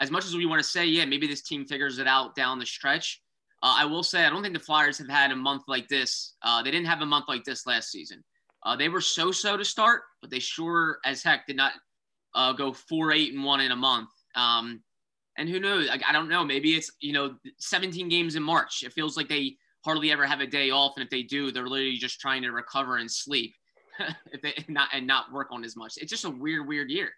as 0.00 0.10
much 0.10 0.24
as 0.24 0.34
we 0.34 0.46
want 0.46 0.60
to 0.60 0.68
say, 0.68 0.84
yeah, 0.86 1.04
maybe 1.04 1.28
this 1.28 1.42
team 1.42 1.64
figures 1.64 1.98
it 1.98 2.08
out 2.08 2.34
down 2.34 2.58
the 2.58 2.66
stretch. 2.66 3.22
Uh, 3.62 3.76
I 3.78 3.84
will 3.84 4.02
say 4.02 4.24
I 4.24 4.30
don't 4.30 4.42
think 4.42 4.54
the 4.54 4.60
Flyers 4.60 4.98
have 4.98 5.08
had 5.08 5.30
a 5.30 5.36
month 5.36 5.62
like 5.68 5.86
this. 5.88 6.34
Uh, 6.42 6.62
they 6.62 6.70
didn't 6.70 6.86
have 6.86 7.02
a 7.02 7.06
month 7.06 7.26
like 7.28 7.44
this 7.44 7.66
last 7.66 7.90
season. 7.90 8.24
Uh, 8.64 8.76
they 8.76 8.88
were 8.88 9.00
so-so 9.00 9.56
to 9.56 9.64
start, 9.64 10.02
but 10.20 10.30
they 10.30 10.38
sure 10.38 10.98
as 11.04 11.22
heck 11.22 11.46
did 11.46 11.56
not 11.56 11.72
uh, 12.34 12.52
go 12.52 12.72
four, 12.72 13.12
eight, 13.12 13.32
and 13.32 13.44
one 13.44 13.60
in 13.60 13.72
a 13.72 13.76
month. 13.76 14.10
Um, 14.34 14.82
and 15.38 15.48
who 15.48 15.58
knows? 15.58 15.88
Like, 15.88 16.02
I 16.06 16.12
don't 16.12 16.28
know. 16.28 16.44
Maybe 16.44 16.74
it's, 16.74 16.90
you 17.00 17.12
know, 17.12 17.34
17 17.58 18.08
games 18.08 18.36
in 18.36 18.42
March. 18.42 18.82
It 18.82 18.92
feels 18.92 19.16
like 19.16 19.28
they 19.28 19.56
hardly 19.84 20.12
ever 20.12 20.26
have 20.26 20.40
a 20.40 20.46
day 20.46 20.70
off. 20.70 20.92
And 20.96 21.04
if 21.04 21.10
they 21.10 21.22
do, 21.22 21.50
they're 21.50 21.66
literally 21.66 21.96
just 21.96 22.20
trying 22.20 22.42
to 22.42 22.50
recover 22.50 22.98
and 22.98 23.10
sleep 23.10 23.54
if 24.32 24.42
they, 24.42 24.52
not, 24.68 24.88
and 24.92 25.06
not 25.06 25.32
work 25.32 25.48
on 25.50 25.64
as 25.64 25.76
much. 25.76 25.94
It's 25.96 26.10
just 26.10 26.24
a 26.24 26.30
weird, 26.30 26.68
weird 26.68 26.90
year. 26.90 27.10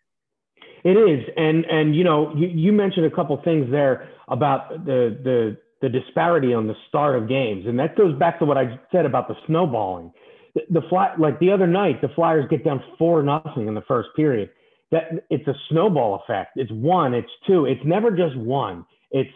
It 0.85 0.97
is. 0.97 1.29
And, 1.37 1.65
and, 1.65 1.97
you 1.97 2.05
know, 2.05 2.33
you, 2.37 2.47
you 2.49 2.73
mentioned 2.73 3.07
a 3.07 3.11
couple 3.11 3.41
things 3.43 3.71
there 3.71 4.09
about 4.29 4.85
the, 4.85 5.19
the, 5.25 5.57
the 5.81 5.89
disparity 5.89 6.55
on 6.55 6.69
the 6.69 6.75
start 6.89 7.21
of 7.21 7.29
games. 7.29 7.67
And 7.67 7.79
that 7.81 7.97
goes 7.97 8.17
back 8.19 8.39
to 8.39 8.45
what 8.45 8.57
I 8.57 8.79
said 8.93 9.05
about 9.05 9.27
the 9.27 9.35
snowballing. 9.47 10.13
The, 10.55 10.83
fly, 10.91 11.15
like 11.19 11.39
the 11.39 11.51
other 11.51 11.67
night, 11.67 12.03
the 12.03 12.09
Flyers 12.09 12.45
get 12.51 12.65
down 12.65 12.83
four 12.99 13.23
nothing 13.23 13.69
in 13.69 13.75
the 13.75 13.83
first 13.83 14.11
period 14.15 14.51
that 14.91 15.25
it's 15.31 15.49
a 15.49 15.55
snowball 15.71 16.23
effect. 16.23 16.53
It's 16.57 16.71
one, 16.71 17.15
it's 17.15 17.31
two. 17.47 17.65
It's 17.65 17.81
never 17.85 18.11
just 18.11 18.37
one. 18.37 18.85
It's 19.11 19.31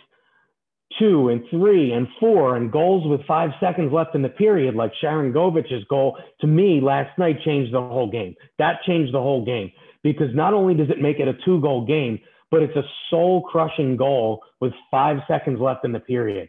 two 0.99 1.31
and 1.31 1.43
three 1.51 1.93
and 1.93 2.07
four 2.21 2.57
and 2.57 2.71
goals 2.71 3.09
with 3.09 3.27
five 3.27 3.51
seconds 3.59 3.93
left 3.93 4.15
in 4.15 4.23
the 4.23 4.29
period, 4.29 4.75
like 4.75 4.93
Sharangovich's 5.03 5.85
goal, 5.89 6.19
to 6.41 6.47
me 6.47 6.81
last 6.81 7.19
night 7.19 7.43
changed 7.43 7.73
the 7.73 7.81
whole 7.81 8.11
game. 8.11 8.35
That 8.59 8.83
changed 8.87 9.13
the 9.13 9.21
whole 9.21 9.45
game 9.45 9.73
because 10.03 10.35
not 10.35 10.55
only 10.55 10.75
does 10.75 10.91
it 10.91 11.01
make 11.01 11.19
it 11.19 11.27
a 11.27 11.35
two 11.45 11.61
goal 11.61 11.85
game, 11.87 12.21
but 12.51 12.63
it's 12.63 12.77
a 12.77 12.85
soul 13.11 13.43
crushing 13.43 13.97
goal 13.97 14.43
with 14.61 14.73
five 14.91 15.19
seconds 15.27 15.59
left 15.59 15.85
in 15.85 15.93
the 15.93 16.01
period. 16.01 16.49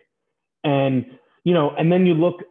And, 0.63 1.06
you 1.43 1.53
know, 1.53 1.71
and 1.77 1.91
then 1.91 2.06
you 2.06 2.13
look, 2.13 2.41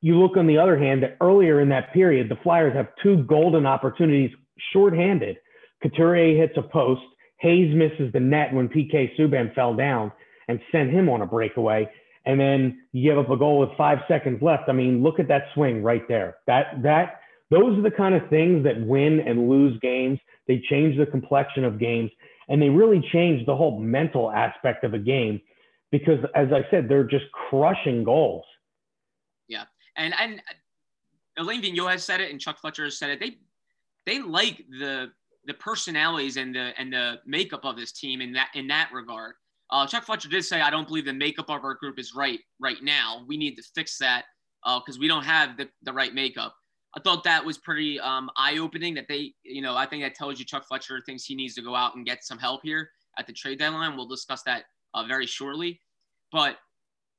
you 0.00 0.18
look 0.18 0.36
on 0.36 0.46
the 0.46 0.58
other 0.58 0.78
hand 0.78 1.02
that 1.02 1.16
earlier 1.20 1.60
in 1.60 1.68
that 1.70 1.92
period, 1.92 2.28
the 2.28 2.38
Flyers 2.42 2.74
have 2.74 2.88
two 3.02 3.22
golden 3.24 3.66
opportunities 3.66 4.30
shorthanded. 4.72 5.36
Couturier 5.82 6.36
hits 6.36 6.56
a 6.56 6.62
post. 6.62 7.02
Hayes 7.38 7.74
misses 7.74 8.12
the 8.12 8.20
net 8.20 8.52
when 8.52 8.68
PK 8.68 9.16
Subban 9.18 9.54
fell 9.54 9.74
down 9.74 10.12
and 10.48 10.60
sent 10.72 10.90
him 10.90 11.08
on 11.08 11.22
a 11.22 11.26
breakaway. 11.26 11.88
And 12.26 12.38
then 12.38 12.82
you 12.92 13.10
give 13.10 13.18
up 13.18 13.30
a 13.30 13.36
goal 13.36 13.58
with 13.58 13.70
five 13.78 13.98
seconds 14.08 14.42
left. 14.42 14.68
I 14.68 14.72
mean, 14.72 15.02
look 15.02 15.18
at 15.18 15.28
that 15.28 15.44
swing 15.54 15.82
right 15.82 16.06
there. 16.06 16.36
That 16.46 16.82
that 16.82 17.20
those 17.50 17.78
are 17.78 17.82
the 17.82 17.90
kind 17.90 18.14
of 18.14 18.28
things 18.28 18.64
that 18.64 18.80
win 18.86 19.20
and 19.20 19.48
lose 19.48 19.78
games. 19.80 20.18
They 20.46 20.62
change 20.68 20.98
the 20.98 21.06
complexion 21.06 21.64
of 21.64 21.78
games 21.78 22.10
and 22.48 22.60
they 22.60 22.68
really 22.68 23.02
change 23.12 23.46
the 23.46 23.56
whole 23.56 23.78
mental 23.80 24.30
aspect 24.30 24.84
of 24.84 24.92
a 24.92 24.98
game 24.98 25.40
because 25.90 26.18
as 26.34 26.48
I 26.52 26.68
said, 26.70 26.88
they're 26.88 27.04
just 27.04 27.24
crushing 27.48 28.04
goals. 28.04 28.44
And 29.96 30.14
and 30.18 30.42
Alain 31.38 31.62
Vigneault 31.62 31.90
has 31.90 32.04
said 32.04 32.20
it 32.20 32.30
and 32.30 32.40
Chuck 32.40 32.58
Fletcher 32.58 32.84
has 32.84 32.98
said 32.98 33.10
it. 33.10 33.20
They 33.20 33.38
they 34.06 34.20
like 34.20 34.64
the 34.78 35.10
the 35.46 35.54
personalities 35.54 36.36
and 36.36 36.54
the 36.54 36.72
and 36.78 36.92
the 36.92 37.20
makeup 37.26 37.64
of 37.64 37.76
this 37.76 37.92
team 37.92 38.20
in 38.20 38.32
that 38.32 38.50
in 38.54 38.66
that 38.68 38.90
regard. 38.92 39.34
Uh, 39.70 39.86
Chuck 39.86 40.04
Fletcher 40.04 40.28
did 40.28 40.44
say, 40.44 40.60
"I 40.60 40.70
don't 40.70 40.86
believe 40.86 41.04
the 41.04 41.12
makeup 41.12 41.48
of 41.48 41.64
our 41.64 41.74
group 41.74 41.98
is 41.98 42.14
right 42.14 42.40
right 42.58 42.82
now. 42.82 43.24
We 43.26 43.36
need 43.36 43.56
to 43.56 43.62
fix 43.74 43.98
that 43.98 44.24
because 44.64 44.96
uh, 44.96 45.00
we 45.00 45.08
don't 45.08 45.24
have 45.24 45.56
the, 45.56 45.68
the 45.82 45.92
right 45.92 46.14
makeup." 46.14 46.54
I 46.96 47.00
thought 47.00 47.22
that 47.22 47.44
was 47.44 47.56
pretty 47.56 48.00
um, 48.00 48.30
eye-opening. 48.36 48.94
That 48.94 49.06
they, 49.08 49.32
you 49.44 49.62
know, 49.62 49.76
I 49.76 49.86
think 49.86 50.02
that 50.02 50.14
tells 50.14 50.38
you 50.38 50.44
Chuck 50.44 50.66
Fletcher 50.66 51.00
thinks 51.06 51.24
he 51.24 51.36
needs 51.36 51.54
to 51.54 51.62
go 51.62 51.74
out 51.74 51.94
and 51.94 52.04
get 52.04 52.24
some 52.24 52.38
help 52.38 52.62
here 52.64 52.90
at 53.18 53.26
the 53.26 53.32
trade 53.32 53.60
deadline. 53.60 53.96
We'll 53.96 54.08
discuss 54.08 54.42
that 54.42 54.64
uh, 54.94 55.04
very 55.04 55.26
shortly, 55.26 55.80
but 56.32 56.58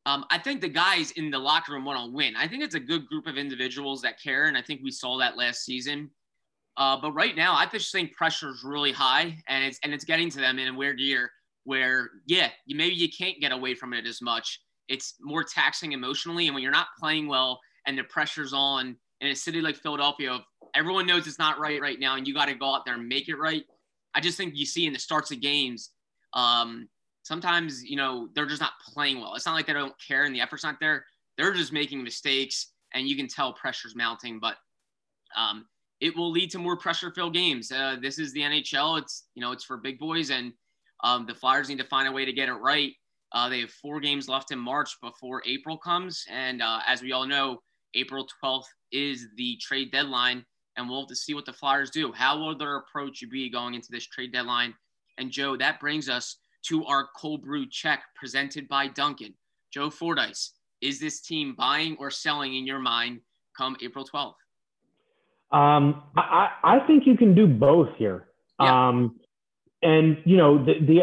um, 0.05 0.25
I 0.31 0.39
think 0.39 0.61
the 0.61 0.69
guys 0.69 1.11
in 1.11 1.29
the 1.29 1.37
locker 1.37 1.73
room 1.73 1.85
want 1.85 2.03
to 2.03 2.15
win. 2.15 2.35
I 2.35 2.47
think 2.47 2.63
it's 2.63 2.75
a 2.75 2.79
good 2.79 3.05
group 3.07 3.27
of 3.27 3.37
individuals 3.37 4.01
that 4.01 4.21
care, 4.21 4.45
and 4.45 4.57
I 4.57 4.61
think 4.61 4.81
we 4.83 4.91
saw 4.91 5.17
that 5.19 5.37
last 5.37 5.63
season. 5.63 6.09
Uh, 6.77 6.97
but 6.99 7.11
right 7.11 7.35
now, 7.35 7.53
I 7.53 7.65
just 7.65 7.91
think 7.91 8.15
pressure 8.15 8.49
is 8.49 8.63
really 8.63 8.91
high, 8.91 9.37
and 9.47 9.63
it's 9.63 9.79
and 9.83 9.93
it's 9.93 10.05
getting 10.05 10.29
to 10.31 10.39
them 10.39 10.57
in 10.57 10.69
a 10.69 10.77
weird 10.77 10.99
year 10.99 11.31
where, 11.63 12.09
yeah, 12.25 12.49
you 12.65 12.75
maybe 12.75 12.95
you 12.95 13.09
can't 13.09 13.39
get 13.39 13.51
away 13.51 13.75
from 13.75 13.93
it 13.93 14.07
as 14.07 14.21
much. 14.21 14.59
It's 14.87 15.15
more 15.21 15.43
taxing 15.43 15.91
emotionally, 15.91 16.47
and 16.47 16.55
when 16.55 16.63
you're 16.63 16.71
not 16.71 16.87
playing 16.99 17.27
well 17.27 17.59
and 17.85 17.97
the 17.97 18.03
pressure's 18.03 18.53
on 18.53 18.95
in 19.19 19.27
a 19.27 19.35
city 19.35 19.61
like 19.61 19.75
Philadelphia, 19.75 20.39
everyone 20.73 21.05
knows 21.05 21.27
it's 21.27 21.37
not 21.37 21.59
right 21.59 21.79
right 21.79 21.99
now, 21.99 22.15
and 22.15 22.27
you 22.27 22.33
got 22.33 22.47
to 22.47 22.55
go 22.55 22.73
out 22.73 22.85
there 22.85 22.95
and 22.95 23.07
make 23.07 23.29
it 23.29 23.35
right. 23.35 23.63
I 24.15 24.19
just 24.19 24.37
think 24.37 24.55
you 24.55 24.65
see 24.65 24.87
in 24.87 24.93
the 24.93 24.99
starts 24.99 25.31
of 25.31 25.41
games, 25.41 25.91
um, 26.33 26.89
sometimes 27.23 27.83
you 27.83 27.95
know 27.95 28.29
they're 28.33 28.45
just 28.45 28.61
not 28.61 28.73
playing 28.93 29.19
well. 29.19 29.35
It's 29.35 29.45
not 29.45 29.53
like 29.53 29.67
they 29.67 29.73
don't 29.73 29.95
care 30.05 30.25
and 30.25 30.35
the 30.35 30.41
effort's 30.41 30.63
not 30.63 30.79
there. 30.79 31.05
They're 31.37 31.53
just 31.53 31.73
making 31.73 32.03
mistakes, 32.03 32.73
and 32.93 33.07
you 33.07 33.15
can 33.15 33.27
tell 33.27 33.53
pressure's 33.53 33.95
mounting. 33.95 34.39
But 34.39 34.55
um, 35.35 35.65
it 35.99 36.15
will 36.15 36.31
lead 36.31 36.51
to 36.51 36.59
more 36.59 36.75
pressure-filled 36.75 37.33
games. 37.33 37.71
Uh, 37.71 37.95
this 38.01 38.19
is 38.19 38.33
the 38.33 38.41
NHL. 38.41 38.99
It's 38.99 39.27
you 39.35 39.41
know 39.41 39.51
it's 39.51 39.63
for 39.63 39.77
big 39.77 39.99
boys, 39.99 40.29
and 40.29 40.53
um, 41.03 41.25
the 41.25 41.35
Flyers 41.35 41.69
need 41.69 41.79
to 41.79 41.85
find 41.85 42.07
a 42.07 42.11
way 42.11 42.25
to 42.25 42.33
get 42.33 42.49
it 42.49 42.53
right. 42.53 42.91
Uh, 43.33 43.47
they 43.47 43.61
have 43.61 43.71
four 43.71 43.99
games 43.99 44.27
left 44.27 44.51
in 44.51 44.59
March 44.59 44.99
before 45.01 45.41
April 45.45 45.77
comes, 45.77 46.25
and 46.29 46.61
uh, 46.61 46.79
as 46.85 47.01
we 47.01 47.13
all 47.13 47.25
know, 47.25 47.61
April 47.93 48.27
12th 48.43 48.65
is 48.91 49.27
the 49.37 49.57
trade 49.61 49.91
deadline, 49.91 50.45
and 50.75 50.89
we'll 50.89 51.01
have 51.01 51.09
to 51.09 51.15
see 51.15 51.33
what 51.33 51.45
the 51.45 51.53
Flyers 51.53 51.89
do. 51.89 52.11
How 52.11 52.37
will 52.37 52.57
their 52.57 52.77
approach 52.77 53.23
be 53.31 53.49
going 53.49 53.73
into 53.73 53.87
this 53.89 54.05
trade 54.05 54.33
deadline? 54.33 54.73
And 55.17 55.31
Joe, 55.31 55.55
that 55.57 55.79
brings 55.79 56.09
us 56.09 56.37
to 56.63 56.85
our 56.85 57.09
cold 57.15 57.43
brew 57.43 57.65
check 57.67 58.03
presented 58.15 58.67
by 58.67 58.87
Dunkin'. 58.87 59.33
Joe 59.71 59.89
Fordyce, 59.89 60.53
is 60.81 60.99
this 60.99 61.21
team 61.21 61.55
buying 61.57 61.95
or 61.99 62.11
selling 62.11 62.55
in 62.55 62.65
your 62.65 62.79
mind 62.79 63.21
come 63.57 63.77
April 63.81 64.05
12th? 64.05 64.33
Um, 65.51 66.03
I, 66.15 66.49
I 66.63 66.79
think 66.87 67.05
you 67.05 67.17
can 67.17 67.35
do 67.35 67.47
both 67.47 67.89
here. 67.97 68.27
Yeah. 68.59 68.89
Um, 68.89 69.19
and 69.81 70.17
you 70.25 70.37
know 70.37 70.63
the, 70.63 70.73
the 70.85 70.99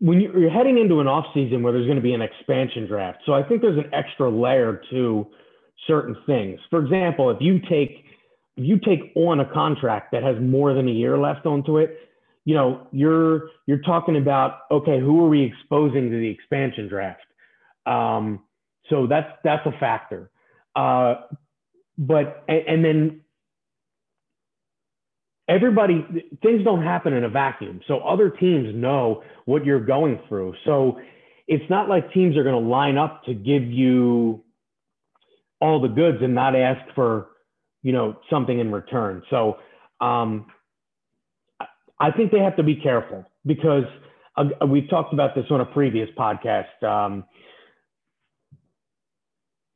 when 0.00 0.20
you're 0.20 0.50
heading 0.50 0.78
into 0.78 1.00
an 1.00 1.08
off 1.08 1.24
season 1.34 1.62
where 1.62 1.72
there's 1.72 1.86
going 1.86 1.96
to 1.96 2.02
be 2.02 2.12
an 2.12 2.22
expansion 2.22 2.86
draft, 2.86 3.18
so 3.26 3.32
I 3.32 3.42
think 3.42 3.62
there's 3.62 3.78
an 3.78 3.92
extra 3.92 4.30
layer 4.30 4.80
to 4.90 5.26
certain 5.86 6.16
things. 6.26 6.60
For 6.70 6.84
example, 6.84 7.30
if 7.30 7.38
you 7.40 7.58
take 7.68 8.04
if 8.56 8.64
you 8.64 8.78
take 8.78 9.12
on 9.14 9.40
a 9.40 9.52
contract 9.52 10.12
that 10.12 10.22
has 10.22 10.36
more 10.40 10.74
than 10.74 10.88
a 10.88 10.92
year 10.92 11.16
left 11.16 11.46
onto 11.46 11.78
it, 11.78 12.07
you 12.48 12.54
know 12.54 12.86
you're 12.92 13.50
you're 13.66 13.82
talking 13.82 14.16
about 14.16 14.60
okay, 14.70 14.98
who 14.98 15.22
are 15.22 15.28
we 15.28 15.42
exposing 15.42 16.10
to 16.10 16.16
the 16.16 16.30
expansion 16.30 16.88
draft? 16.88 17.20
Um, 17.84 18.42
so 18.88 19.06
that's 19.06 19.30
that's 19.44 19.66
a 19.66 19.78
factor. 19.78 20.30
Uh, 20.74 21.16
but 21.98 22.44
and, 22.48 22.62
and 22.66 22.84
then 22.86 23.20
everybody 25.46 26.06
things 26.42 26.64
don't 26.64 26.82
happen 26.82 27.12
in 27.12 27.24
a 27.24 27.28
vacuum 27.28 27.82
so 27.86 27.98
other 27.98 28.30
teams 28.30 28.74
know 28.74 29.22
what 29.44 29.66
you're 29.66 29.84
going 29.84 30.18
through 30.28 30.54
so 30.64 30.98
it's 31.48 31.68
not 31.68 31.88
like 31.88 32.12
teams 32.12 32.36
are 32.36 32.44
going 32.44 32.62
to 32.62 32.68
line 32.68 32.96
up 32.96 33.24
to 33.24 33.34
give 33.34 33.64
you 33.64 34.42
all 35.60 35.80
the 35.80 35.88
goods 35.88 36.18
and 36.22 36.34
not 36.34 36.54
ask 36.54 36.80
for 36.94 37.28
you 37.82 37.92
know 37.92 38.16
something 38.30 38.58
in 38.58 38.70
return 38.70 39.22
so 39.30 39.56
um, 40.00 40.46
i 42.00 42.10
think 42.10 42.32
they 42.32 42.40
have 42.40 42.56
to 42.56 42.62
be 42.62 42.76
careful 42.76 43.24
because 43.46 43.84
uh, 44.36 44.66
we've 44.66 44.88
talked 44.88 45.12
about 45.12 45.34
this 45.34 45.44
on 45.50 45.60
a 45.60 45.66
previous 45.66 46.08
podcast 46.18 46.82
um, 46.82 47.24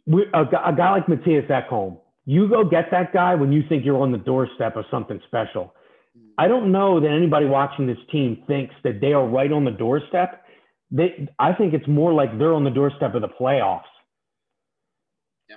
we, 0.07 0.27
a, 0.35 0.41
a 0.43 0.75
guy 0.77 0.93
like 0.93 1.07
Mattias 1.07 1.49
Ekholm, 1.49 1.99
you 2.25 2.49
go 2.49 2.65
get 2.65 2.91
that 2.91 3.13
guy 3.13 3.35
when 3.35 3.53
you 3.53 3.63
think 3.69 3.85
you're 3.85 4.01
on 4.01 4.13
the 4.13 4.19
doorstep 4.19 4.77
of 4.77 4.85
something 4.91 5.21
special. 5.27 5.75
I 6.39 6.49
don't 6.49 6.73
know 6.73 7.01
that 7.01 7.11
anybody 7.11 7.47
watching 7.47 7.87
this 7.87 7.99
team 8.11 8.43
thinks 8.47 8.75
that 8.85 9.01
they 9.01 9.13
are 9.13 9.27
right 9.27 9.53
on 9.53 9.65
the 9.65 9.71
doorstep. 9.71 10.45
They, 10.91 11.29
I 11.39 11.53
think 11.53 11.75
it's 11.75 11.87
more 11.89 12.13
like 12.13 12.37
they're 12.39 12.55
on 12.55 12.65
the 12.65 12.71
doorstep 12.71 13.15
of 13.15 13.23
the 13.23 13.29
playoffs. 13.29 13.83
Yeah. 15.49 15.57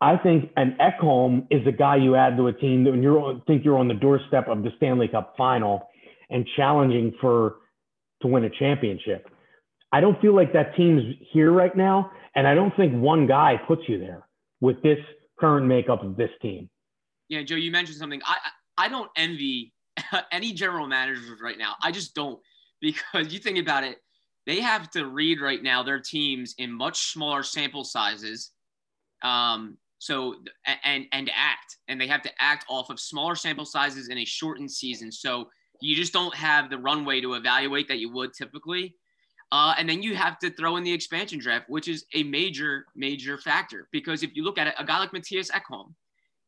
I 0.00 0.16
think 0.16 0.50
an 0.56 0.76
Ekholm 0.80 1.46
is 1.50 1.66
a 1.66 1.72
guy 1.72 1.96
you 1.96 2.14
add 2.14 2.36
to 2.36 2.46
a 2.48 2.52
team 2.52 2.84
that 2.84 2.92
when 2.92 3.02
you 3.02 3.42
think 3.46 3.64
you're 3.64 3.78
on 3.78 3.88
the 3.88 3.94
doorstep 3.94 4.48
of 4.48 4.62
the 4.62 4.70
Stanley 4.76 5.08
Cup 5.08 5.34
final 5.36 5.88
and 6.30 6.46
challenging 6.56 7.14
for 7.20 7.56
to 8.22 8.28
win 8.28 8.44
a 8.44 8.50
championship. 8.50 9.28
I 9.92 10.00
don't 10.00 10.20
feel 10.20 10.34
like 10.34 10.52
that 10.52 10.74
team's 10.76 11.02
here 11.32 11.52
right 11.52 11.76
now, 11.76 12.10
and 12.34 12.46
I 12.46 12.54
don't 12.54 12.74
think 12.76 12.94
one 12.94 13.26
guy 13.26 13.60
puts 13.66 13.82
you 13.88 13.98
there 13.98 14.26
with 14.60 14.82
this 14.82 14.98
current 15.38 15.66
makeup 15.66 16.02
of 16.02 16.16
this 16.16 16.30
team. 16.42 16.68
Yeah, 17.28 17.42
Joe, 17.42 17.56
you 17.56 17.70
mentioned 17.70 17.98
something. 17.98 18.20
I 18.24 18.36
I 18.78 18.88
don't 18.88 19.10
envy 19.16 19.72
any 20.32 20.52
general 20.52 20.86
managers 20.86 21.40
right 21.40 21.58
now. 21.58 21.74
I 21.82 21.92
just 21.92 22.14
don't 22.14 22.40
because 22.80 23.32
you 23.32 23.38
think 23.38 23.58
about 23.58 23.84
it, 23.84 23.98
they 24.46 24.60
have 24.60 24.90
to 24.92 25.06
read 25.06 25.40
right 25.40 25.62
now 25.62 25.82
their 25.82 26.00
teams 26.00 26.54
in 26.58 26.72
much 26.72 27.12
smaller 27.12 27.42
sample 27.42 27.84
sizes. 27.84 28.52
Um, 29.22 29.78
so 29.98 30.36
and 30.84 31.06
and 31.12 31.30
act 31.34 31.78
and 31.88 32.00
they 32.00 32.06
have 32.06 32.22
to 32.22 32.30
act 32.38 32.66
off 32.68 32.90
of 32.90 33.00
smaller 33.00 33.34
sample 33.34 33.64
sizes 33.64 34.08
in 34.08 34.18
a 34.18 34.24
shortened 34.24 34.70
season. 34.70 35.10
So 35.10 35.48
you 35.80 35.96
just 35.96 36.12
don't 36.12 36.34
have 36.34 36.70
the 36.70 36.78
runway 36.78 37.20
to 37.20 37.34
evaluate 37.34 37.88
that 37.88 37.98
you 37.98 38.12
would 38.12 38.32
typically. 38.34 38.94
Uh, 39.52 39.74
and 39.78 39.88
then 39.88 40.02
you 40.02 40.16
have 40.16 40.38
to 40.40 40.50
throw 40.50 40.76
in 40.76 40.84
the 40.84 40.92
expansion 40.92 41.38
draft, 41.38 41.68
which 41.68 41.86
is 41.86 42.04
a 42.14 42.22
major, 42.24 42.86
major 42.96 43.38
factor. 43.38 43.88
Because 43.92 44.22
if 44.22 44.34
you 44.34 44.42
look 44.42 44.58
at 44.58 44.66
it, 44.66 44.74
a 44.78 44.84
guy 44.84 44.98
like 44.98 45.12
Mattias 45.12 45.50
Ekholm, 45.50 45.94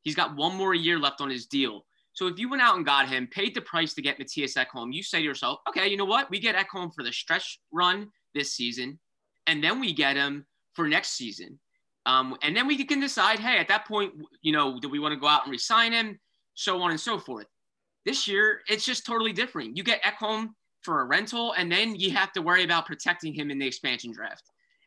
he's 0.02 0.16
got 0.16 0.36
one 0.36 0.56
more 0.56 0.74
year 0.74 0.98
left 0.98 1.20
on 1.20 1.30
his 1.30 1.46
deal. 1.46 1.84
So 2.12 2.26
if 2.26 2.38
you 2.38 2.50
went 2.50 2.62
out 2.62 2.76
and 2.76 2.84
got 2.84 3.08
him, 3.08 3.28
paid 3.28 3.54
the 3.54 3.60
price 3.60 3.94
to 3.94 4.02
get 4.02 4.18
Mattias 4.18 4.56
Ekholm, 4.56 4.92
you 4.92 5.04
say 5.04 5.18
to 5.18 5.24
yourself, 5.24 5.60
okay, 5.68 5.86
you 5.86 5.96
know 5.96 6.04
what? 6.04 6.28
We 6.30 6.40
get 6.40 6.56
Ekholm 6.56 6.92
for 6.92 7.04
the 7.04 7.12
stretch 7.12 7.60
run 7.72 8.08
this 8.34 8.54
season, 8.54 8.98
and 9.46 9.62
then 9.62 9.78
we 9.78 9.92
get 9.92 10.16
him 10.16 10.44
for 10.74 10.88
next 10.88 11.10
season. 11.10 11.60
Um, 12.06 12.36
and 12.42 12.56
then 12.56 12.66
we 12.66 12.82
can 12.84 13.00
decide, 13.00 13.38
hey, 13.38 13.58
at 13.58 13.68
that 13.68 13.86
point, 13.86 14.14
you 14.42 14.52
know, 14.52 14.80
do 14.80 14.88
we 14.88 14.98
want 14.98 15.12
to 15.12 15.20
go 15.20 15.28
out 15.28 15.44
and 15.44 15.52
resign 15.52 15.92
him, 15.92 16.18
so 16.54 16.80
on 16.82 16.90
and 16.90 16.98
so 16.98 17.18
forth. 17.18 17.46
This 18.04 18.26
year, 18.26 18.62
it's 18.68 18.84
just 18.84 19.04
totally 19.04 19.32
different. 19.32 19.76
You 19.76 19.82
get 19.82 20.02
Ekholm 20.02 20.50
for 20.82 21.00
a 21.00 21.04
rental, 21.04 21.52
and 21.52 21.70
then 21.70 21.94
you 21.94 22.10
have 22.12 22.32
to 22.32 22.42
worry 22.42 22.64
about 22.64 22.86
protecting 22.86 23.34
him 23.34 23.50
in 23.50 23.58
the 23.58 23.66
expansion 23.66 24.12
draft. 24.12 24.44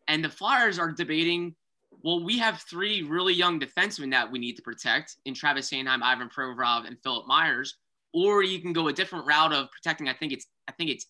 And 0.08 0.24
the 0.24 0.30
Flyers 0.30 0.80
are 0.80 0.92
debating, 0.92 1.56
well, 2.04 2.24
we 2.24 2.40
have 2.40 2.62
three 2.62 3.04
really 3.04 3.34
young 3.34 3.60
defensemen 3.60 4.10
that 4.12 4.32
we 4.32 4.40
need 4.40 4.56
to 4.56 4.62
protect 4.62 5.18
in 5.26 5.34
Travis 5.34 5.70
Sanheim, 5.70 6.02
Ivan 6.02 6.30
Provorov, 6.30 6.88
and 6.88 6.98
Philip 7.04 7.28
Myers. 7.28 7.78
Or 8.14 8.44
you 8.44 8.60
can 8.60 8.74
go 8.74 8.88
a 8.88 8.94
different 8.94 9.26
route 9.26 9.54
of 9.54 9.70
protecting. 9.72 10.10
I 10.10 10.14
think 10.14 10.34
it's 10.34 10.48
I 10.68 10.72
think 10.72 10.90
it's 10.90 11.06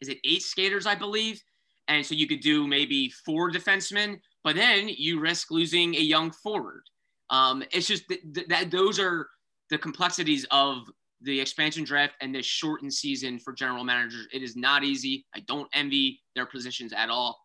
is 0.00 0.08
it 0.08 0.18
eight 0.24 0.42
skaters, 0.42 0.86
I 0.86 0.94
believe, 0.94 1.40
And 1.88 2.04
so 2.04 2.14
you 2.14 2.26
could 2.26 2.40
do 2.40 2.66
maybe 2.66 3.10
four 3.24 3.50
defensemen, 3.50 4.20
but 4.44 4.56
then 4.56 4.88
you 4.88 5.20
risk 5.20 5.50
losing 5.50 5.94
a 5.94 6.00
young 6.00 6.30
forward. 6.30 6.82
Um, 7.30 7.62
it's 7.72 7.86
just 7.86 8.04
that, 8.08 8.48
that 8.48 8.70
those 8.70 8.98
are 8.98 9.28
the 9.70 9.78
complexities 9.78 10.46
of 10.50 10.88
the 11.24 11.40
expansion 11.40 11.84
draft 11.84 12.14
and 12.20 12.34
this 12.34 12.46
shortened 12.46 12.92
season 12.92 13.38
for 13.38 13.52
general 13.52 13.84
managers. 13.84 14.26
It 14.32 14.42
is 14.42 14.56
not 14.56 14.84
easy. 14.84 15.26
I 15.34 15.40
don't 15.40 15.68
envy 15.74 16.20
their 16.34 16.46
positions 16.46 16.92
at 16.92 17.10
all. 17.10 17.38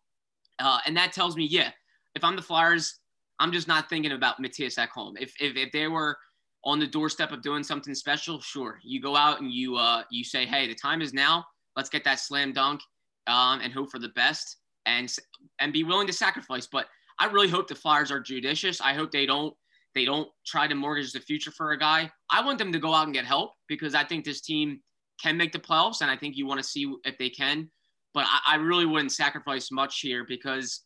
Uh, 0.58 0.78
and 0.86 0.96
that 0.96 1.12
tells 1.12 1.36
me, 1.36 1.44
yeah, 1.44 1.70
if 2.14 2.24
I'm 2.24 2.36
the 2.36 2.42
Flyers, 2.42 2.98
I'm 3.38 3.52
just 3.52 3.68
not 3.68 3.88
thinking 3.88 4.12
about 4.12 4.42
Mattias 4.42 4.78
Ekholm. 4.78 5.14
If, 5.20 5.32
if, 5.40 5.56
if 5.56 5.70
they 5.72 5.86
were 5.86 6.16
on 6.64 6.78
the 6.78 6.86
doorstep 6.86 7.30
of 7.30 7.42
doing 7.42 7.62
something 7.62 7.94
special, 7.94 8.40
sure, 8.40 8.80
you 8.82 9.00
go 9.00 9.16
out 9.16 9.40
and 9.40 9.52
you 9.52 9.76
uh, 9.76 10.02
you 10.10 10.24
say, 10.24 10.44
hey, 10.44 10.66
the 10.66 10.74
time 10.74 11.00
is 11.00 11.14
now. 11.14 11.44
Let's 11.76 11.88
get 11.88 12.02
that 12.04 12.18
slam 12.18 12.52
dunk 12.52 12.80
um, 13.28 13.60
and 13.60 13.72
hope 13.72 13.90
for 13.90 14.00
the 14.00 14.08
best 14.10 14.56
and 14.86 15.14
and 15.60 15.72
be 15.72 15.84
willing 15.84 16.08
to 16.08 16.12
sacrifice. 16.12 16.66
But 16.66 16.86
I 17.20 17.26
really 17.26 17.48
hope 17.48 17.68
the 17.68 17.74
Flyers 17.74 18.10
are 18.10 18.20
judicious. 18.20 18.80
I 18.80 18.94
hope 18.94 19.12
they 19.12 19.26
don't 19.26 19.54
they 19.94 20.04
don't 20.04 20.28
try 20.46 20.66
to 20.66 20.74
mortgage 20.74 21.12
the 21.12 21.20
future 21.20 21.50
for 21.50 21.72
a 21.72 21.78
guy. 21.78 22.10
I 22.30 22.44
want 22.44 22.58
them 22.58 22.72
to 22.72 22.78
go 22.78 22.94
out 22.94 23.04
and 23.04 23.14
get 23.14 23.24
help 23.24 23.52
because 23.68 23.94
I 23.94 24.04
think 24.04 24.24
this 24.24 24.40
team 24.40 24.80
can 25.20 25.36
make 25.36 25.52
the 25.52 25.58
playoffs, 25.58 26.00
and 26.00 26.10
I 26.10 26.16
think 26.16 26.36
you 26.36 26.46
want 26.46 26.60
to 26.60 26.66
see 26.66 26.94
if 27.04 27.18
they 27.18 27.30
can. 27.30 27.70
But 28.14 28.26
I, 28.26 28.54
I 28.54 28.56
really 28.56 28.86
wouldn't 28.86 29.12
sacrifice 29.12 29.70
much 29.70 30.00
here 30.00 30.24
because 30.26 30.82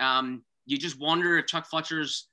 um, 0.00 0.42
you 0.66 0.76
just 0.76 0.98
wonder 0.98 1.38
if 1.38 1.46
Chuck 1.46 1.66
Fletcher's 1.66 2.28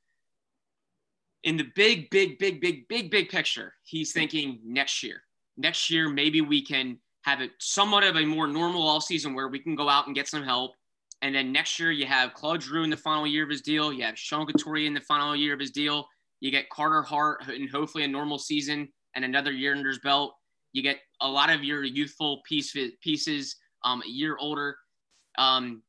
in 1.43 1.58
the 1.58 1.67
big, 1.75 2.10
big, 2.10 2.39
big, 2.39 2.60
big, 2.60 2.88
big, 2.88 3.12
big 3.12 3.30
picture. 3.30 3.73
He's 3.84 4.12
thinking 4.12 4.60
next 4.65 5.04
year. 5.04 5.21
Next 5.58 5.89
year, 5.89 6.10
maybe 6.10 6.41
we 6.41 6.62
can 6.63 6.97
have 7.23 7.39
it 7.39 7.51
somewhat 7.60 8.04
of 8.04 8.15
a 8.15 8.25
more 8.25 8.47
normal 8.47 8.88
all 8.88 8.99
season 8.99 9.34
where 9.34 9.47
we 9.47 9.60
can 9.60 9.75
go 9.75 9.88
out 9.88 10.08
and 10.08 10.15
get 10.15 10.28
some 10.28 10.43
help. 10.43 10.73
And 11.21 11.34
then 11.34 11.51
next 11.51 11.80
year, 11.80 11.91
you 11.91 12.06
have 12.06 12.34
Claude 12.34 12.62
Giroux 12.62 12.84
in 12.84 12.89
the 12.89 12.97
final 12.97 13.25
year 13.25 13.43
of 13.43 13.49
his 13.49 13.62
deal. 13.62 13.91
You 13.91 14.04
have 14.04 14.17
Sean 14.17 14.45
Couturier 14.45 14.88
in 14.88 14.93
the 14.93 15.01
final 15.01 15.36
year 15.36 15.54
of 15.54 15.60
his 15.60 15.71
deal. 15.71 16.08
You 16.39 16.51
get 16.51 16.69
Carter 16.69 17.01
Hart 17.01 17.47
and 17.47 17.69
hopefully 17.69 18.04
a 18.04 18.08
normal 18.08 18.38
season 18.38 18.89
and 19.15 19.25
another 19.25 19.51
year 19.51 19.73
under 19.73 19.89
his 19.89 19.99
belt. 19.99 20.36
You 20.73 20.84
get 20.84 20.99
a 21.21 21.28
lot 21.28 21.49
of 21.49 21.63
your 21.63 21.84
youthful 21.84 22.41
piece, 22.47 22.75
pieces 23.01 23.56
um, 23.84 24.04
a 24.06 24.10
year 24.10 24.38
older. 24.39 24.78
Um, 25.38 25.82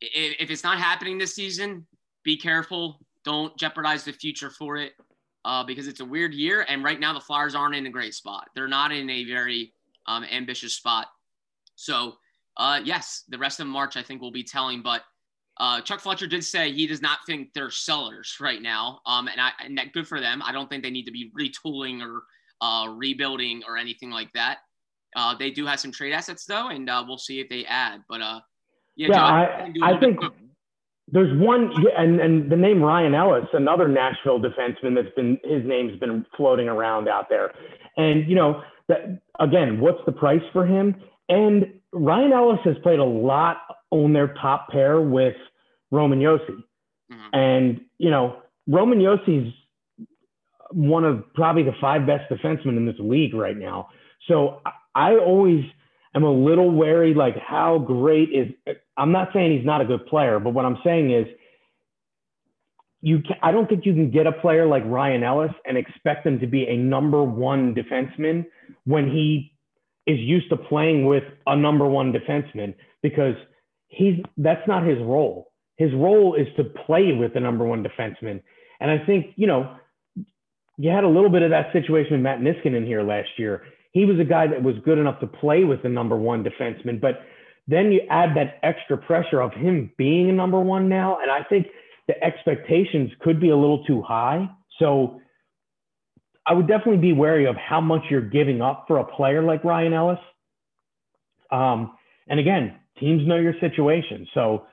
if, 0.00 0.36
if 0.40 0.50
it's 0.50 0.64
not 0.64 0.78
happening 0.78 1.18
this 1.18 1.34
season, 1.34 1.86
be 2.24 2.36
careful. 2.36 2.98
Don't 3.24 3.56
jeopardize 3.58 4.04
the 4.04 4.12
future 4.12 4.50
for 4.50 4.76
it 4.76 4.92
uh, 5.44 5.62
because 5.64 5.88
it's 5.88 6.00
a 6.00 6.04
weird 6.04 6.34
year. 6.34 6.64
And 6.68 6.82
right 6.82 6.98
now, 6.98 7.12
the 7.12 7.20
Flyers 7.20 7.54
aren't 7.54 7.76
in 7.76 7.86
a 7.86 7.90
great 7.90 8.14
spot. 8.14 8.48
They're 8.54 8.68
not 8.68 8.92
in 8.92 9.08
a 9.10 9.24
very 9.24 9.72
um, 10.06 10.24
ambitious 10.24 10.74
spot. 10.74 11.08
So, 11.76 12.14
uh, 12.56 12.80
yes, 12.84 13.24
the 13.28 13.38
rest 13.38 13.60
of 13.60 13.66
March, 13.66 13.96
I 13.96 14.02
think, 14.02 14.20
will 14.20 14.32
be 14.32 14.44
telling. 14.44 14.82
But 14.82 15.02
uh, 15.58 15.80
Chuck 15.80 16.00
Fletcher 16.00 16.26
did 16.26 16.44
say 16.44 16.72
he 16.72 16.86
does 16.86 17.02
not 17.02 17.18
think 17.26 17.52
they're 17.54 17.70
sellers 17.70 18.36
right 18.40 18.62
now. 18.62 19.00
Um, 19.06 19.28
and, 19.28 19.40
I, 19.40 19.50
and 19.64 19.76
that 19.78 19.92
good 19.92 20.06
for 20.06 20.20
them. 20.20 20.42
I 20.44 20.52
don't 20.52 20.68
think 20.68 20.82
they 20.82 20.90
need 20.90 21.04
to 21.04 21.12
be 21.12 21.30
retooling 21.38 22.02
or 22.02 22.22
uh, 22.60 22.88
rebuilding 22.88 23.62
or 23.68 23.76
anything 23.76 24.10
like 24.10 24.32
that. 24.32 24.58
Uh, 25.16 25.34
they 25.36 25.50
do 25.50 25.66
have 25.66 25.80
some 25.80 25.90
trade 25.90 26.12
assets 26.12 26.44
though, 26.44 26.68
and 26.68 26.88
uh, 26.88 27.04
we'll 27.06 27.18
see 27.18 27.40
if 27.40 27.48
they 27.48 27.64
add. 27.64 28.02
But 28.08 28.20
uh, 28.20 28.40
yeah, 28.96 29.08
yeah 29.08 29.14
John, 29.14 29.82
I, 29.82 29.96
I 29.96 30.00
think 30.00 30.20
there's 31.08 31.36
one, 31.40 31.72
and 31.96 32.20
and 32.20 32.50
the 32.50 32.56
name 32.56 32.80
Ryan 32.80 33.14
Ellis, 33.14 33.46
another 33.52 33.88
Nashville 33.88 34.40
defenseman 34.40 34.94
that's 34.94 35.14
been 35.16 35.38
his 35.42 35.64
name's 35.64 35.98
been 35.98 36.24
floating 36.36 36.68
around 36.68 37.08
out 37.08 37.28
there, 37.28 37.52
and 37.96 38.28
you 38.28 38.36
know 38.36 38.62
that 38.88 39.20
again, 39.40 39.80
what's 39.80 40.00
the 40.06 40.12
price 40.12 40.42
for 40.52 40.64
him? 40.64 40.94
And 41.28 41.79
Ryan 41.92 42.32
Ellis 42.32 42.60
has 42.64 42.76
played 42.82 42.98
a 42.98 43.04
lot 43.04 43.58
on 43.90 44.12
their 44.12 44.34
top 44.34 44.68
pair 44.68 45.00
with 45.00 45.34
Roman 45.90 46.20
Josi. 46.20 46.62
mm-hmm. 47.12 47.28
and 47.32 47.80
you 47.98 48.10
know 48.10 48.36
Roman 48.66 49.00
Josi's 49.00 49.52
one 50.72 51.04
of 51.04 51.24
probably 51.34 51.64
the 51.64 51.74
five 51.80 52.06
best 52.06 52.30
defensemen 52.30 52.76
in 52.76 52.86
this 52.86 52.96
league 52.98 53.34
right 53.34 53.56
now. 53.56 53.88
So 54.28 54.60
I 54.94 55.16
always 55.16 55.64
am 56.14 56.22
a 56.22 56.32
little 56.32 56.70
wary, 56.70 57.14
like 57.14 57.36
how 57.38 57.78
great 57.78 58.30
is. 58.30 58.76
I'm 58.96 59.12
not 59.12 59.30
saying 59.32 59.56
he's 59.56 59.66
not 59.66 59.80
a 59.80 59.84
good 59.84 60.06
player, 60.06 60.38
but 60.38 60.50
what 60.50 60.64
I'm 60.64 60.78
saying 60.84 61.12
is, 61.12 61.26
you. 63.00 63.20
Can, 63.22 63.36
I 63.42 63.50
don't 63.50 63.68
think 63.68 63.86
you 63.86 63.94
can 63.94 64.10
get 64.10 64.26
a 64.26 64.32
player 64.32 64.66
like 64.66 64.82
Ryan 64.86 65.22
Ellis 65.22 65.52
and 65.64 65.76
expect 65.76 66.26
him 66.26 66.38
to 66.40 66.46
be 66.46 66.66
a 66.66 66.76
number 66.76 67.22
one 67.22 67.74
defenseman 67.74 68.46
when 68.84 69.10
he 69.10 69.52
is 70.06 70.18
used 70.18 70.48
to 70.50 70.56
playing 70.56 71.06
with 71.06 71.24
a 71.46 71.56
number 71.56 71.86
one 71.86 72.12
defenseman 72.12 72.74
because 73.02 73.34
he's 73.88 74.14
that's 74.36 74.66
not 74.66 74.86
his 74.86 74.98
role. 74.98 75.52
His 75.76 75.92
role 75.94 76.34
is 76.34 76.46
to 76.56 76.64
play 76.64 77.12
with 77.12 77.34
the 77.34 77.40
number 77.40 77.64
one 77.64 77.84
defenseman. 77.84 78.42
And 78.80 78.90
I 78.90 79.04
think, 79.04 79.32
you 79.36 79.46
know, 79.46 79.76
you 80.76 80.90
had 80.90 81.04
a 81.04 81.08
little 81.08 81.30
bit 81.30 81.42
of 81.42 81.50
that 81.50 81.72
situation 81.72 82.12
with 82.12 82.20
Matt 82.20 82.40
Niskanen 82.40 82.86
here 82.86 83.02
last 83.02 83.28
year 83.38 83.62
he 83.92 84.04
was 84.04 84.18
a 84.20 84.24
guy 84.24 84.46
that 84.46 84.62
was 84.62 84.76
good 84.84 84.98
enough 84.98 85.20
to 85.20 85.26
play 85.26 85.64
with 85.64 85.82
the 85.82 85.88
number 85.88 86.16
one 86.16 86.44
defenseman. 86.44 87.00
But 87.00 87.22
then 87.66 87.92
you 87.92 88.00
add 88.08 88.36
that 88.36 88.58
extra 88.62 88.96
pressure 88.96 89.40
of 89.40 89.52
him 89.52 89.92
being 89.98 90.30
a 90.30 90.32
number 90.32 90.60
one 90.60 90.88
now. 90.88 91.18
And 91.20 91.30
I 91.30 91.42
think 91.44 91.66
the 92.06 92.22
expectations 92.22 93.10
could 93.20 93.40
be 93.40 93.50
a 93.50 93.56
little 93.56 93.84
too 93.84 94.02
high. 94.02 94.48
So 94.78 95.20
I 96.46 96.54
would 96.54 96.66
definitely 96.66 96.98
be 96.98 97.12
wary 97.12 97.46
of 97.46 97.56
how 97.56 97.80
much 97.80 98.02
you're 98.10 98.20
giving 98.20 98.62
up 98.62 98.84
for 98.88 98.98
a 98.98 99.04
player 99.04 99.42
like 99.42 99.62
Ryan 99.64 99.92
Ellis. 99.92 100.18
Um, 101.50 101.96
and 102.28 102.40
again, 102.40 102.76
teams 102.98 103.26
know 103.26 103.36
your 103.36 103.54
situation. 103.60 104.26
So 104.34 104.66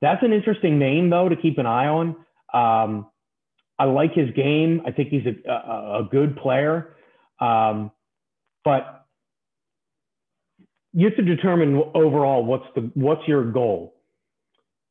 that's 0.00 0.22
an 0.22 0.32
interesting 0.32 0.78
name, 0.78 1.10
though, 1.10 1.28
to 1.28 1.36
keep 1.36 1.58
an 1.58 1.66
eye 1.66 1.86
on. 1.86 2.16
Um, 2.52 3.06
I 3.78 3.84
like 3.84 4.12
his 4.14 4.30
game. 4.36 4.82
I 4.86 4.92
think 4.92 5.08
he's 5.08 5.24
a, 5.26 5.50
a, 5.50 6.00
a 6.00 6.08
good 6.10 6.36
player. 6.36 6.94
Um, 7.40 7.90
but 8.64 9.06
you 10.92 11.06
have 11.06 11.16
to 11.16 11.22
determine 11.22 11.82
overall 11.94 12.44
what's 12.44 12.66
the 12.76 12.90
what's 12.94 13.26
your 13.26 13.50
goal 13.50 13.96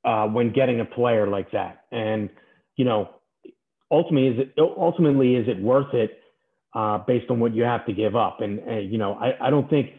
uh, 0.04 0.28
when 0.28 0.52
getting 0.52 0.82
a 0.82 0.86
player 0.86 1.28
like 1.28 1.52
that, 1.52 1.86
and 1.92 2.30
you 2.76 2.84
know, 2.84 3.10
ultimately 3.90 4.28
is 4.28 4.40
it 4.40 4.54
ultimately 4.60 5.36
is 5.36 5.48
it 5.48 5.60
worth 5.62 5.94
it 5.94 6.20
uh, 6.76 7.00
based 7.00 7.30
on 7.30 7.40
what 7.40 7.54
you 7.54 7.64
have 7.64 7.86
to 7.86 7.94
give 7.94 8.16
up? 8.16 8.42
And, 8.42 8.60
and 8.60 8.92
you 8.92 8.98
know, 8.98 9.14
I, 9.16 9.48
I 9.48 9.50
don't 9.50 9.70
think 9.70 9.92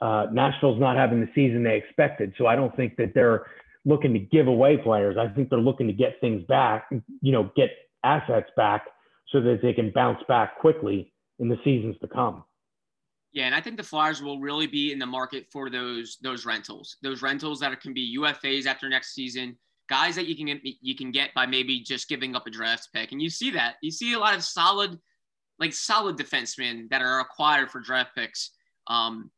uh, 0.00 0.26
Nashville's 0.32 0.80
not 0.80 0.96
having 0.96 1.20
the 1.20 1.28
season 1.34 1.62
they 1.62 1.76
expected, 1.76 2.34
so 2.38 2.46
I 2.46 2.56
don't 2.56 2.74
think 2.76 2.96
that 2.96 3.12
they're 3.14 3.46
looking 3.84 4.12
to 4.12 4.18
give 4.18 4.46
away 4.46 4.76
players. 4.76 5.16
I 5.18 5.28
think 5.28 5.50
they're 5.50 5.58
looking 5.58 5.86
to 5.86 5.92
get 5.92 6.20
things 6.20 6.44
back, 6.44 6.90
you 7.20 7.32
know, 7.32 7.50
get 7.56 7.70
assets 8.04 8.50
back 8.56 8.86
so 9.30 9.40
that 9.40 9.60
they 9.62 9.72
can 9.72 9.90
bounce 9.90 10.22
back 10.28 10.58
quickly 10.58 11.12
in 11.38 11.48
the 11.48 11.58
seasons 11.64 11.96
to 12.00 12.08
come. 12.08 12.44
Yeah, 13.32 13.44
and 13.44 13.54
I 13.54 13.60
think 13.60 13.76
the 13.76 13.82
Flyers 13.82 14.22
will 14.22 14.40
really 14.40 14.66
be 14.66 14.92
in 14.92 14.98
the 14.98 15.06
market 15.06 15.46
for 15.52 15.68
those 15.68 16.16
those 16.22 16.46
rentals, 16.46 16.96
those 17.02 17.22
rentals 17.22 17.60
that 17.60 17.78
can 17.80 17.92
be 17.92 18.16
UFAs 18.18 18.66
after 18.66 18.88
next 18.88 19.14
season, 19.14 19.56
guys 19.88 20.14
that 20.16 20.26
you 20.26 20.36
can 20.36 20.46
get, 20.46 20.60
you 20.62 20.96
can 20.96 21.10
get 21.10 21.34
by 21.34 21.44
maybe 21.44 21.80
just 21.80 22.08
giving 22.08 22.34
up 22.34 22.46
a 22.46 22.50
draft 22.50 22.88
pick, 22.94 23.12
and 23.12 23.20
you 23.20 23.28
see 23.28 23.50
that 23.50 23.76
you 23.82 23.90
see 23.90 24.14
a 24.14 24.18
lot 24.18 24.34
of 24.34 24.42
solid, 24.42 24.98
like 25.58 25.72
solid 25.72 26.16
defensemen 26.16 26.88
that 26.90 27.02
are 27.02 27.20
acquired 27.20 27.70
for 27.70 27.80
draft 27.80 28.14
picks. 28.14 28.50
Um, 28.86 29.30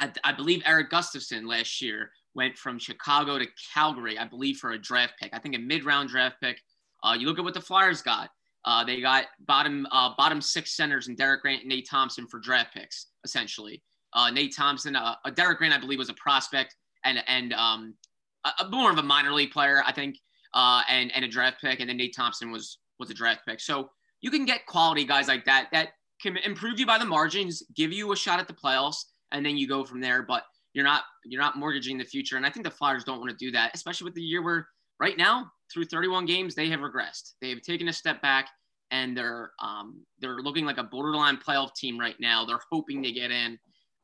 I, 0.00 0.10
I 0.24 0.32
believe 0.32 0.62
Erik 0.66 0.90
Gustafsson 0.90 1.48
last 1.48 1.80
year 1.80 2.10
went 2.34 2.58
from 2.58 2.78
Chicago 2.78 3.38
to 3.38 3.46
Calgary, 3.72 4.18
I 4.18 4.26
believe, 4.26 4.58
for 4.58 4.72
a 4.72 4.78
draft 4.78 5.14
pick. 5.20 5.30
I 5.32 5.38
think 5.38 5.54
a 5.54 5.58
mid 5.58 5.84
round 5.84 6.10
draft 6.10 6.36
pick. 6.40 6.60
Uh, 7.02 7.14
you 7.18 7.26
look 7.26 7.38
at 7.38 7.44
what 7.44 7.54
the 7.54 7.60
Flyers 7.60 8.02
got. 8.02 8.30
Uh, 8.64 8.84
they 8.84 9.00
got 9.00 9.26
bottom 9.46 9.86
uh, 9.92 10.10
bottom 10.18 10.40
six 10.40 10.76
centers 10.76 11.06
and 11.08 11.16
Derek 11.16 11.42
Grant 11.42 11.62
and 11.62 11.68
Nate 11.68 11.88
Thompson 11.88 12.26
for 12.26 12.40
draft 12.40 12.74
picks, 12.74 13.06
essentially. 13.24 13.82
Uh, 14.12 14.30
Nate 14.30 14.54
Thompson, 14.54 14.96
uh, 14.96 15.14
uh, 15.24 15.30
Derek 15.30 15.58
Grant, 15.58 15.72
I 15.72 15.78
believe, 15.78 15.98
was 15.98 16.08
a 16.08 16.14
prospect 16.14 16.74
and 17.04 17.22
and 17.28 17.52
um, 17.52 17.94
a, 18.44 18.64
a 18.64 18.68
more 18.68 18.90
of 18.90 18.98
a 18.98 19.02
minor 19.02 19.32
league 19.32 19.52
player, 19.52 19.82
I 19.86 19.92
think, 19.92 20.18
uh, 20.52 20.82
and 20.88 21.14
and 21.14 21.24
a 21.24 21.28
draft 21.28 21.60
pick, 21.60 21.80
and 21.80 21.88
then 21.88 21.96
Nate 21.96 22.14
Thompson 22.14 22.50
was 22.50 22.78
was 22.98 23.08
a 23.10 23.14
draft 23.14 23.42
pick. 23.46 23.60
So 23.60 23.90
you 24.26 24.30
can 24.32 24.44
get 24.44 24.66
quality 24.66 25.04
guys 25.04 25.28
like 25.28 25.44
that 25.44 25.68
that 25.70 25.90
can 26.20 26.36
improve 26.38 26.80
you 26.80 26.84
by 26.84 26.98
the 26.98 27.04
margins, 27.04 27.62
give 27.76 27.92
you 27.92 28.10
a 28.10 28.16
shot 28.16 28.40
at 28.40 28.48
the 28.48 28.52
playoffs, 28.52 29.04
and 29.30 29.46
then 29.46 29.56
you 29.56 29.68
go 29.68 29.84
from 29.84 30.00
there. 30.00 30.24
But 30.24 30.42
you're 30.72 30.84
not 30.84 31.02
you're 31.24 31.40
not 31.40 31.56
mortgaging 31.56 31.96
the 31.96 32.04
future, 32.04 32.36
and 32.36 32.44
I 32.44 32.50
think 32.50 32.64
the 32.64 32.72
Flyers 32.72 33.04
don't 33.04 33.20
want 33.20 33.30
to 33.30 33.36
do 33.36 33.52
that, 33.52 33.70
especially 33.72 34.06
with 34.06 34.14
the 34.14 34.22
year 34.22 34.42
where 34.42 34.66
right 34.98 35.16
now 35.16 35.48
through 35.72 35.84
31 35.84 36.26
games, 36.26 36.56
they 36.56 36.68
have 36.70 36.80
regressed. 36.80 37.34
They 37.40 37.50
have 37.50 37.62
taken 37.62 37.86
a 37.86 37.92
step 37.92 38.20
back, 38.20 38.48
and 38.90 39.16
they're 39.16 39.52
um, 39.62 40.04
they're 40.18 40.38
looking 40.38 40.66
like 40.66 40.78
a 40.78 40.82
borderline 40.82 41.36
playoff 41.36 41.74
team 41.74 41.96
right 41.96 42.16
now. 42.18 42.44
They're 42.44 42.58
hoping 42.72 43.04
to 43.04 43.12
get 43.12 43.30
in, 43.30 43.56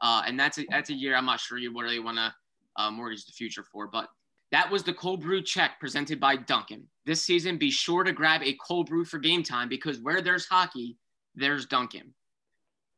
uh, 0.03 0.23
and 0.25 0.39
that's 0.39 0.59
a, 0.59 0.67
that's 0.71 0.91
a 0.91 0.95
year 0.95 1.17
I'm 1.17 1.27
not 1.27 1.41
sure 1.41 1.59
you 1.59 1.73
really 1.77 1.99
want 1.99 2.19
to 2.19 2.33
uh, 2.77 2.93
mortgage 2.93 3.27
the 3.27 3.33
future 3.33 3.65
for. 3.65 3.89
But 3.89 4.07
that 4.53 4.71
was 4.71 4.83
the 4.83 4.93
cold 4.93 5.23
brew 5.23 5.43
check 5.43 5.81
presented 5.81 6.21
by 6.21 6.37
Dunkin'. 6.37 6.87
This 7.07 7.23
season, 7.23 7.57
be 7.57 7.71
sure 7.71 8.05
to 8.05 8.13
grab 8.13 8.43
a 8.43 8.57
cold 8.65 8.89
brew 8.89 9.05
for 9.05 9.19
game 9.19 9.43
time 9.43 9.69
because 9.69 9.99
where 10.01 10.21
there's 10.21 10.47
hockey, 10.47 10.99
there's 11.35 11.67
Dunkin'. 11.67 12.13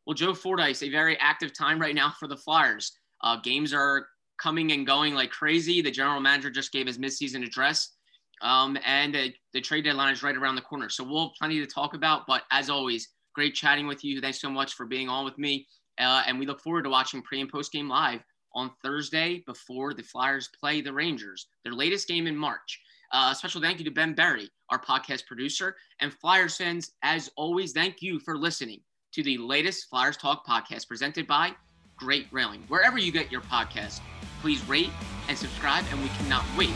Well, 0.05 0.15
Joe 0.15 0.35
Fordyce, 0.35 0.83
a 0.83 0.91
very 0.91 1.17
active 1.19 1.57
time 1.57 1.81
right 1.81 1.95
now 1.95 2.13
for 2.19 2.29
the 2.29 2.37
Flyers. 2.37 2.93
Uh, 3.23 3.37
games 3.43 3.73
are 3.73 4.09
coming 4.43 4.73
and 4.73 4.87
going 4.87 5.15
like 5.15 5.31
crazy. 5.31 5.81
The 5.81 5.91
general 5.91 6.21
manager 6.21 6.51
just 6.51 6.73
gave 6.73 6.87
his 6.87 6.99
midseason 6.99 7.47
address. 7.47 7.95
Um, 8.43 8.77
and 8.85 9.17
uh, 9.17 9.29
the 9.53 9.61
trade 9.61 9.85
deadline 9.85 10.13
is 10.13 10.23
right 10.23 10.37
around 10.37 10.57
the 10.57 10.61
corner. 10.61 10.91
So 10.91 11.05
we'll 11.05 11.29
have 11.29 11.37
plenty 11.39 11.61
to 11.61 11.67
talk 11.67 11.95
about. 11.95 12.27
But 12.27 12.43
as 12.51 12.69
always, 12.69 13.09
great 13.35 13.55
chatting 13.55 13.87
with 13.87 14.05
you. 14.05 14.21
Thanks 14.21 14.41
so 14.41 14.51
much 14.51 14.75
for 14.75 14.87
being 14.87 15.09
on 15.09 15.25
with 15.25 15.39
me. 15.39 15.67
Uh, 15.99 16.25
and 16.27 16.39
we 16.39 16.47
look 16.47 16.61
forward 16.61 16.83
to 16.83 16.91
watching 16.91 17.23
pre 17.23 17.41
and 17.41 17.51
post 17.51 17.73
game 17.73 17.89
live 17.89 18.21
on 18.55 18.71
Thursday 18.83 19.43
before 19.47 19.95
the 19.95 20.03
Flyers 20.03 20.49
play 20.59 20.81
the 20.81 20.93
Rangers, 20.93 21.47
their 21.65 21.73
latest 21.73 22.09
game 22.09 22.27
in 22.27 22.37
March. 22.37 22.81
Uh, 23.13 23.33
special 23.33 23.61
thank 23.61 23.79
you 23.79 23.85
to 23.85 23.91
Ben 23.91 24.15
Berry, 24.15 24.49
our 24.71 24.81
podcast 24.81 25.27
producer. 25.27 25.77
And 26.01 26.13
Flyers 26.13 26.57
fans, 26.57 26.93
as 27.03 27.31
always, 27.37 27.73
thank 27.73 28.03
you 28.03 28.19
for 28.19 28.37
listening 28.37 28.81
to 29.13 29.23
the 29.23 29.39
latest 29.39 29.89
Flyers 29.89 30.17
Talk 30.17 30.47
podcast 30.47 30.89
presented 30.89 31.27
by 31.27 31.53
Great 31.97 32.27
Railing. 32.33 32.65
Wherever 32.69 32.99
you 32.99 33.13
get 33.13 33.31
your 33.31 33.43
podcast, 33.43 34.01
please 34.41 34.67
rate 34.69 34.91
and 35.29 35.39
subscribe, 35.39 35.85
and 35.91 36.03
we 36.03 36.09
cannot 36.09 36.45
wait 36.59 36.75